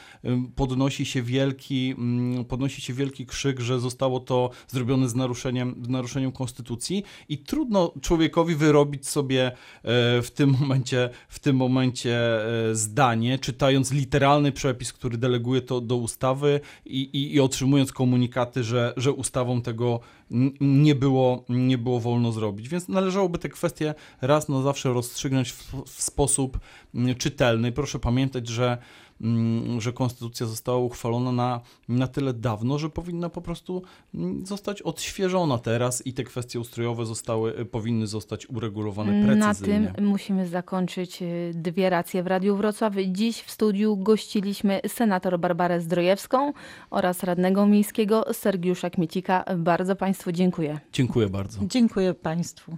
podnosi 0.57 1.05
się 1.05 1.23
wielki, 1.23 1.95
mm, 1.99 2.45
podnosi 2.45 2.81
się 2.81 2.93
wielki 2.93 3.27
krzyk, 3.27 3.61
że 3.61 3.81
zostało 3.81 4.21
to 4.21 4.51
zrobione 4.69 5.09
z 5.09 5.15
naruszeniem, 5.15 5.83
z 5.85 5.89
naruszeniem 5.89 6.33
konstytucji 6.33 7.05
i 7.29 7.39
trudno 7.39 7.93
człowiekowi 8.01 8.55
wyrobić 8.55 9.09
sobie 9.09 9.47
e, 9.47 9.53
w 10.23 10.31
tym 10.35 10.51
momencie, 10.51 10.70
w 11.29 11.39
tym 11.39 11.57
momencie 11.57 12.17
e, 12.71 12.75
zdanie, 12.75 13.39
czytając 13.39 13.93
literalny 13.93 14.53
przepis, 14.53 14.93
który 14.93 15.19
deleguje 15.19 15.63
to 15.63 15.81
do 15.81 15.97
ustawy 15.97 16.61
i, 16.87 17.01
i, 17.01 17.35
i 17.35 17.41
otrzymując 17.41 17.93
komunikaty, 17.93 18.65
że, 18.65 18.95
że 18.97 19.13
ustawą 19.13 19.63
tego 19.63 20.01
nie 20.61 20.95
było, 20.95 21.45
nie 21.49 21.79
było 21.79 22.01
wolno 22.01 22.33
zrobić. 22.33 22.69
Więc 22.69 22.89
należałoby 22.89 23.39
te 23.39 23.49
kwestie 23.49 23.95
raz 24.21 24.49
na 24.49 24.63
zawsze 24.63 24.93
rozstrzygnąć 24.93 25.53
w, 25.53 25.83
w 25.87 26.03
sposób 26.03 26.59
czytelny. 27.19 27.73
Proszę 27.73 27.99
pamiętać, 27.99 28.49
że, 28.49 28.79
że 29.79 29.93
konstytucja 29.93 30.47
została 30.47 30.79
uchwalona 30.79 31.33
na, 31.33 31.61
na 31.89 32.07
tyle 32.07 32.35
dawno, 32.35 32.79
że 32.79 32.91
powinna 32.91 33.29
po 33.29 33.41
prostu 33.43 33.83
mm, 34.15 34.47
zostać 34.47 34.83
odświeżona 34.83 35.59
teraz 35.59 36.07
i 36.07 36.13
te 36.13 36.25
kwestie 36.25 36.61
ustrojowe 36.61 37.07
zostały, 37.07 37.59
y, 37.61 37.65
powinny 37.65 38.07
zostać 38.07 38.51
uregulowane 38.51 39.13
Na 39.13 39.27
precyzyjnie. 39.27 39.93
tym 39.97 40.07
musimy 40.07 40.49
zakończyć 40.49 41.23
y, 41.23 41.53
dwie 41.55 41.91
racje 41.91 42.23
w 42.23 42.27
Radiu 42.27 42.57
Wrocław. 42.57 42.95
Dziś 43.09 43.43
w 43.43 43.51
studiu 43.51 43.97
gościliśmy 43.97 44.81
senator 44.89 45.39
Barbarę 45.39 45.81
Zdrojewską 45.81 46.53
oraz 46.91 47.23
radnego 47.23 47.67
miejskiego 47.67 48.25
Sergiusza 48.33 48.91
Kmiecika. 48.91 49.45
Bardzo 49.57 49.97
Państwu 49.97 50.33
dziękuję. 50.33 50.81
Dziękuję 50.93 51.29
bardzo. 51.29 51.61
Dziękuję 51.67 52.15
Państwu. 52.15 52.77